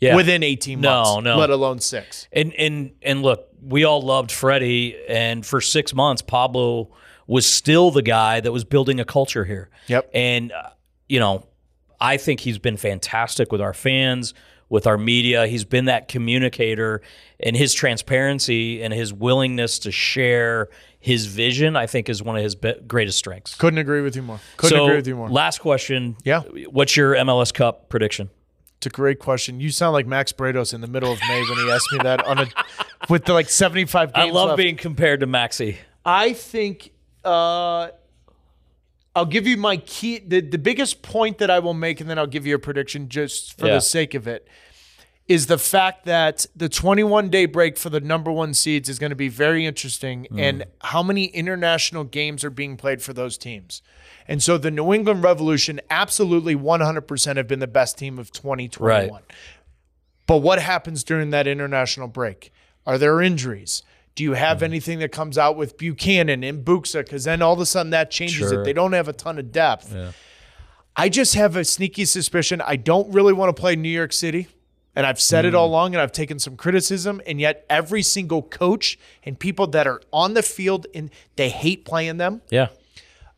Yeah. 0.00 0.16
within 0.16 0.42
18 0.42 0.80
No, 0.80 0.90
months, 1.04 1.24
no. 1.24 1.36
let 1.38 1.50
alone 1.50 1.78
six. 1.80 2.26
And 2.32 2.52
and 2.54 2.90
and 3.02 3.22
look, 3.22 3.48
we 3.62 3.84
all 3.84 4.00
loved 4.02 4.32
Freddy, 4.32 4.96
and 5.08 5.44
for 5.46 5.60
six 5.60 5.94
months, 5.94 6.22
Pablo 6.22 6.90
was 7.26 7.46
still 7.46 7.90
the 7.90 8.02
guy 8.02 8.40
that 8.40 8.50
was 8.52 8.64
building 8.64 8.98
a 9.00 9.04
culture 9.04 9.44
here. 9.44 9.68
Yep. 9.88 10.10
And 10.14 10.50
uh, 10.52 10.70
you 11.08 11.20
know, 11.20 11.44
I 12.00 12.16
think 12.16 12.40
he's 12.40 12.58
been 12.58 12.76
fantastic 12.76 13.52
with 13.52 13.60
our 13.60 13.74
fans, 13.74 14.34
with 14.68 14.86
our 14.86 14.98
media. 14.98 15.46
He's 15.46 15.64
been 15.64 15.86
that 15.86 16.08
communicator, 16.08 17.02
and 17.40 17.56
his 17.56 17.74
transparency 17.74 18.82
and 18.82 18.92
his 18.92 19.12
willingness 19.12 19.78
to 19.80 19.90
share 19.90 20.68
his 21.00 21.26
vision, 21.26 21.76
I 21.76 21.86
think, 21.86 22.08
is 22.08 22.22
one 22.22 22.36
of 22.36 22.42
his 22.42 22.54
be- 22.54 22.74
greatest 22.86 23.18
strengths. 23.18 23.54
Couldn't 23.54 23.78
agree 23.78 24.00
with 24.00 24.16
you 24.16 24.22
more. 24.22 24.40
Couldn't 24.56 24.76
so, 24.76 24.84
agree 24.84 24.96
with 24.96 25.06
you 25.06 25.16
more. 25.16 25.28
last 25.28 25.60
question. 25.60 26.16
Yeah. 26.24 26.42
What's 26.42 26.96
your 26.96 27.14
MLS 27.14 27.54
Cup 27.54 27.88
prediction? 27.88 28.30
It's 28.78 28.86
a 28.86 28.90
great 28.90 29.18
question. 29.18 29.60
You 29.60 29.70
sound 29.70 29.92
like 29.92 30.06
Max 30.06 30.32
Bretos 30.32 30.72
in 30.72 30.80
the 30.80 30.86
middle 30.86 31.10
of 31.10 31.18
May 31.28 31.40
when 31.48 31.58
he 31.58 31.70
asked 31.70 31.92
me 31.92 31.98
that 32.02 32.24
on 32.24 32.38
a 32.38 32.46
with 33.08 33.24
the 33.24 33.32
like 33.32 33.48
75 33.48 34.12
I 34.14 34.30
love 34.30 34.50
left. 34.50 34.56
being 34.58 34.76
compared 34.76 35.20
to 35.20 35.26
Maxi. 35.26 35.76
I 36.04 36.32
think 36.32 36.92
uh, 37.24 37.88
I'll 39.18 39.26
give 39.26 39.46
you 39.46 39.56
my 39.56 39.78
key. 39.78 40.20
The, 40.20 40.40
the 40.40 40.58
biggest 40.58 41.02
point 41.02 41.38
that 41.38 41.50
I 41.50 41.58
will 41.58 41.74
make, 41.74 42.00
and 42.00 42.08
then 42.08 42.18
I'll 42.18 42.26
give 42.26 42.46
you 42.46 42.54
a 42.54 42.58
prediction 42.58 43.08
just 43.08 43.58
for 43.58 43.66
Yeah. 43.66 43.74
the 43.74 43.80
sake 43.80 44.14
of 44.14 44.28
it, 44.28 44.46
is 45.26 45.46
the 45.46 45.58
fact 45.58 46.06
that 46.06 46.46
the 46.56 46.68
21 46.68 47.28
day 47.28 47.44
break 47.44 47.76
for 47.76 47.90
the 47.90 48.00
number 48.00 48.32
one 48.32 48.54
seeds 48.54 48.88
is 48.88 48.98
going 48.98 49.10
to 49.10 49.16
be 49.16 49.28
very 49.28 49.66
interesting, 49.66 50.24
hmm. 50.26 50.38
and 50.38 50.64
how 50.82 51.02
many 51.02 51.26
international 51.26 52.04
games 52.04 52.44
are 52.44 52.50
being 52.50 52.76
played 52.76 53.02
for 53.02 53.12
those 53.12 53.36
teams. 53.36 53.82
And 54.26 54.42
so 54.42 54.56
the 54.56 54.70
New 54.70 54.92
England 54.92 55.24
Revolution 55.24 55.80
absolutely 55.90 56.54
100% 56.54 57.36
have 57.36 57.48
been 57.48 57.58
the 57.58 57.66
best 57.66 57.98
team 57.98 58.18
of 58.18 58.30
2021. 58.30 59.10
Right. 59.10 59.22
But 60.26 60.38
what 60.38 60.60
happens 60.60 61.02
during 61.02 61.30
that 61.30 61.46
international 61.46 62.06
break? 62.08 62.52
Are 62.86 62.98
there 62.98 63.20
injuries? 63.20 63.82
Do 64.18 64.24
you 64.24 64.32
Mm. 64.32 64.36
have 64.38 64.62
anything 64.64 64.98
that 64.98 65.12
comes 65.12 65.38
out 65.38 65.56
with 65.56 65.78
Buchanan 65.78 66.42
and 66.42 66.64
Buksa? 66.64 67.04
Because 67.04 67.22
then 67.22 67.40
all 67.40 67.52
of 67.52 67.60
a 67.60 67.66
sudden 67.66 67.90
that 67.90 68.10
changes 68.10 68.36
Sure. 68.50 68.62
it. 68.62 68.64
They 68.64 68.72
don't 68.72 68.92
have 68.92 69.06
a 69.06 69.12
ton 69.12 69.38
of 69.38 69.52
depth. 69.52 69.94
I 70.96 71.08
just 71.08 71.34
have 71.36 71.54
a 71.54 71.64
sneaky 71.64 72.04
suspicion. 72.04 72.60
I 72.60 72.74
don't 72.74 73.12
really 73.14 73.32
want 73.32 73.54
to 73.54 73.60
play 73.60 73.76
New 73.76 73.88
York 73.88 74.12
City. 74.12 74.48
And 74.96 75.06
I've 75.06 75.20
said 75.20 75.44
Mm. 75.44 75.48
it 75.48 75.54
all 75.54 75.68
along 75.68 75.94
and 75.94 76.02
I've 76.02 76.10
taken 76.10 76.40
some 76.40 76.56
criticism. 76.56 77.22
And 77.28 77.40
yet 77.40 77.64
every 77.70 78.02
single 78.02 78.42
coach 78.42 78.98
and 79.24 79.38
people 79.38 79.68
that 79.68 79.86
are 79.86 80.00
on 80.12 80.34
the 80.34 80.42
field 80.42 80.88
and 80.92 81.10
they 81.36 81.48
hate 81.50 81.84
playing 81.84 82.16
them. 82.16 82.42
Yeah. 82.50 82.70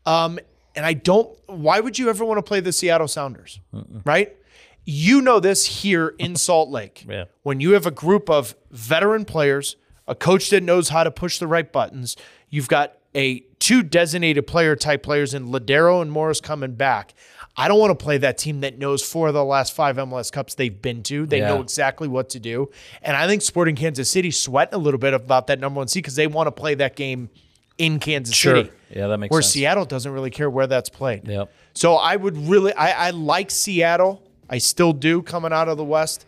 Um, 0.07 0.39
and 0.75 0.83
I 0.83 0.93
don't. 0.93 1.29
Why 1.45 1.79
would 1.79 1.99
you 1.99 2.09
ever 2.09 2.25
want 2.25 2.39
to 2.39 2.41
play 2.41 2.59
the 2.59 2.71
Seattle 2.73 3.07
Sounders? 3.07 3.59
Right? 4.03 4.35
You 4.83 5.21
know 5.21 5.39
this 5.39 5.83
here 5.83 6.15
in 6.17 6.35
Salt 6.35 6.69
Lake. 6.69 7.05
Yeah. 7.07 7.25
When 7.43 7.59
you 7.59 7.73
have 7.73 7.85
a 7.85 7.91
group 7.91 8.31
of 8.31 8.55
veteran 8.71 9.25
players, 9.25 9.75
a 10.07 10.15
coach 10.15 10.49
that 10.49 10.63
knows 10.63 10.89
how 10.89 11.03
to 11.03 11.11
push 11.11 11.37
the 11.39 11.47
right 11.47 11.71
buttons, 11.71 12.15
you've 12.49 12.67
got 12.67 12.93
a 13.15 13.39
two 13.59 13.83
designated 13.83 14.47
player 14.47 14.75
type 14.75 15.03
players 15.03 15.33
in 15.33 15.47
Lodeiro 15.49 16.01
and 16.01 16.11
Morris 16.11 16.39
coming 16.41 16.73
back. 16.73 17.13
I 17.57 17.67
don't 17.67 17.79
want 17.79 17.97
to 17.97 18.01
play 18.01 18.17
that 18.19 18.37
team 18.37 18.61
that 18.61 18.77
knows 18.79 19.03
four 19.03 19.27
of 19.27 19.33
the 19.33 19.43
last 19.43 19.73
five 19.73 19.97
MLS 19.97 20.31
Cups 20.31 20.55
they've 20.55 20.81
been 20.81 21.03
to. 21.03 21.25
They 21.25 21.39
Yeah. 21.39 21.49
know 21.49 21.61
exactly 21.61 22.07
what 22.07 22.29
to 22.29 22.39
do. 22.39 22.69
And 23.01 23.17
I 23.17 23.27
think 23.27 23.41
Sporting 23.41 23.75
Kansas 23.75 24.09
City 24.09 24.31
sweating 24.31 24.73
a 24.73 24.77
little 24.77 24.97
bit 24.99 25.13
about 25.13 25.47
that 25.47 25.59
number 25.59 25.79
one 25.79 25.89
seed 25.89 26.03
because 26.03 26.15
they 26.15 26.27
want 26.27 26.47
to 26.47 26.51
play 26.51 26.75
that 26.75 26.95
game 26.95 27.29
in 27.77 27.99
Kansas 27.99 28.33
Sure. 28.33 28.55
City. 28.55 28.69
Yeah, 28.95 29.07
that 29.07 29.17
makes 29.17 29.27
sense. 29.29 29.31
Where 29.33 29.41
sense. 29.41 29.53
Seattle 29.53 29.85
doesn't 29.85 30.11
really 30.13 30.29
care 30.29 30.49
where 30.49 30.67
that's 30.67 30.89
played. 30.89 31.27
Yep. 31.27 31.51
So 31.73 31.95
I 31.95 32.15
would 32.15 32.37
really, 32.47 32.73
I, 32.73 33.07
I 33.07 33.09
like 33.09 33.51
Seattle. 33.51 34.21
I 34.49 34.57
still 34.57 34.93
do 34.93 35.21
coming 35.21 35.51
out 35.51 35.67
of 35.67 35.77
the 35.77 35.83
West. 35.83 36.25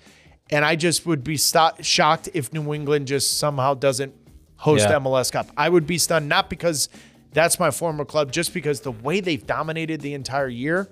And 0.54 0.64
I 0.64 0.76
just 0.76 1.06
would 1.06 1.24
be 1.24 1.36
sto- 1.38 1.72
shocked 1.82 2.30
if 2.34 2.54
New 2.54 2.74
England 2.74 3.08
just 3.08 3.38
somehow 3.40 3.74
doesn't 3.74 4.14
host 4.58 4.86
Yeah. 4.88 4.96
MLS 5.00 5.32
Cup. 5.32 5.48
I 5.58 5.68
would 5.68 5.88
be 5.88 5.98
stunned, 5.98 6.30
not 6.30 6.50
because 6.50 6.90
that's 7.34 7.60
my 7.60 7.72
former 7.72 8.06
club, 8.06 8.32
just 8.32 8.54
because 8.54 8.82
the 8.82 8.92
way 8.92 9.20
they've 9.20 9.46
dominated 9.46 10.02
the 10.02 10.14
entire 10.14 10.48
year. 10.48 10.88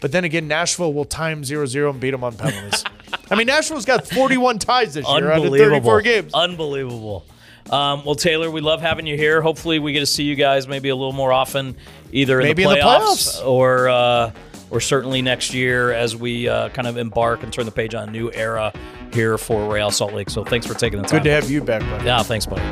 But 0.00 0.12
then 0.12 0.24
again, 0.24 0.46
Nashville 0.48 0.92
will 0.92 1.04
time 1.04 1.44
0 1.44 1.66
0 1.66 1.90
and 1.90 2.00
beat 2.00 2.10
them 2.12 2.22
on 2.24 2.36
penalties. 2.36 2.84
I 3.30 3.34
mean, 3.34 3.46
Nashville's 3.48 3.84
got 3.84 4.06
41 4.06 4.58
ties 4.60 4.94
this 4.94 5.06
year 5.06 5.16
out 5.30 5.38
of 5.38 5.42
Unbelievable. 5.44 5.70
34 5.70 6.02
games. 6.02 6.34
Unbelievable. 6.34 7.24
Um, 7.70 8.04
well, 8.04 8.14
Taylor, 8.16 8.50
we 8.50 8.60
love 8.60 8.80
having 8.80 9.06
you 9.06 9.16
here. 9.16 9.40
Hopefully, 9.42 9.78
we 9.78 9.92
get 9.92 10.00
to 10.00 10.06
see 10.06 10.24
you 10.24 10.34
guys 10.34 10.66
maybe 10.66 10.88
a 10.88 10.96
little 10.96 11.12
more 11.12 11.32
often, 11.32 11.76
either 12.12 12.40
in, 12.40 12.46
the, 12.54 12.62
in 12.62 12.68
the 12.68 12.74
playoffs 12.76 13.40
playoffs. 13.40 13.46
or 13.46 13.88
uh, 13.88 14.32
or 14.72 14.80
certainly 14.80 15.20
next 15.22 15.52
year 15.52 15.92
as 15.92 16.16
we 16.16 16.48
uh, 16.48 16.70
kind 16.70 16.88
of 16.88 16.96
embark 16.96 17.42
and 17.42 17.52
turn 17.52 17.66
the 17.66 17.70
page 17.70 17.94
on 17.94 18.08
a 18.08 18.10
new 18.10 18.32
era 18.32 18.72
here 19.12 19.36
for 19.36 19.72
Real 19.72 19.90
Salt 19.90 20.14
Lake. 20.14 20.30
So, 20.30 20.42
thanks 20.44 20.66
for 20.66 20.74
taking 20.74 21.00
the 21.00 21.06
time. 21.06 21.18
Good 21.18 21.28
to 21.28 21.34
have 21.34 21.50
you 21.50 21.62
back, 21.62 21.82
buddy. 21.82 22.06
Yeah, 22.06 22.22
thanks, 22.22 22.46
buddy. 22.46 22.62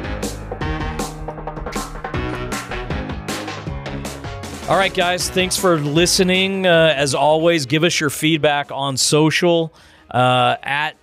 All 4.66 4.76
right, 4.76 4.94
guys, 4.94 5.28
thanks 5.28 5.56
for 5.56 5.78
listening. 5.78 6.66
Uh, 6.66 6.94
as 6.96 7.14
always, 7.14 7.66
give 7.66 7.84
us 7.84 8.00
your 8.00 8.08
feedback 8.08 8.72
on 8.72 8.96
social 8.96 9.74
uh, 10.10 10.56
at 10.62 10.96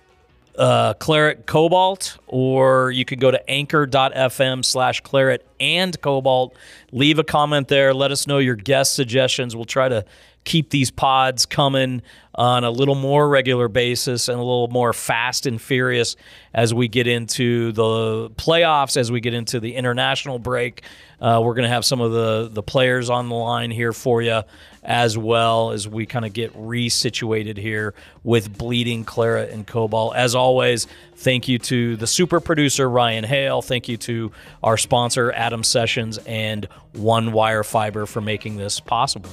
uh, 0.56 0.94
Claret 0.94 1.46
Cobalt, 1.46 2.18
or 2.26 2.90
you 2.90 3.04
could 3.04 3.20
go 3.20 3.30
to 3.30 3.48
anchor.fm 3.50 4.64
slash 4.64 5.02
Claret 5.02 5.46
and 5.60 6.00
Cobalt. 6.00 6.56
Leave 6.90 7.18
a 7.18 7.24
comment 7.24 7.68
there. 7.68 7.94
Let 7.94 8.10
us 8.10 8.26
know 8.26 8.38
your 8.38 8.56
guest 8.56 8.94
suggestions. 8.94 9.54
We'll 9.54 9.66
try 9.66 9.88
to 9.88 10.04
keep 10.48 10.70
these 10.70 10.90
pods 10.90 11.44
coming 11.44 12.00
on 12.34 12.64
a 12.64 12.70
little 12.70 12.94
more 12.94 13.28
regular 13.28 13.68
basis 13.68 14.28
and 14.28 14.38
a 14.38 14.42
little 14.42 14.68
more 14.68 14.94
fast 14.94 15.44
and 15.44 15.60
furious 15.60 16.16
as 16.54 16.72
we 16.72 16.88
get 16.88 17.06
into 17.06 17.70
the 17.72 18.30
playoffs, 18.30 18.96
as 18.96 19.12
we 19.12 19.20
get 19.20 19.34
into 19.34 19.60
the 19.60 19.74
international 19.74 20.38
break. 20.38 20.82
Uh, 21.20 21.42
we're 21.44 21.52
going 21.52 21.64
to 21.64 21.68
have 21.68 21.84
some 21.84 22.00
of 22.00 22.12
the, 22.12 22.48
the 22.50 22.62
players 22.62 23.10
on 23.10 23.28
the 23.28 23.34
line 23.34 23.70
here 23.70 23.92
for 23.92 24.22
you 24.22 24.40
as 24.82 25.18
well 25.18 25.72
as 25.72 25.86
we 25.86 26.06
kind 26.06 26.24
of 26.24 26.32
get 26.32 26.50
resituated 26.54 27.58
here 27.58 27.92
with 28.24 28.56
Bleeding 28.56 29.04
Claret 29.04 29.50
and 29.50 29.66
Cobalt. 29.66 30.16
As 30.16 30.34
always, 30.34 30.86
thank 31.16 31.46
you 31.46 31.58
to 31.58 31.96
the 31.96 32.06
super 32.06 32.40
producer, 32.40 32.88
Ryan 32.88 33.24
Hale. 33.24 33.60
Thank 33.60 33.86
you 33.88 33.98
to 33.98 34.32
our 34.62 34.78
sponsor, 34.78 35.30
Adam 35.32 35.62
Sessions, 35.62 36.16
and 36.18 36.66
One 36.94 37.32
Wire 37.32 37.64
Fiber 37.64 38.06
for 38.06 38.22
making 38.22 38.56
this 38.56 38.80
possible. 38.80 39.30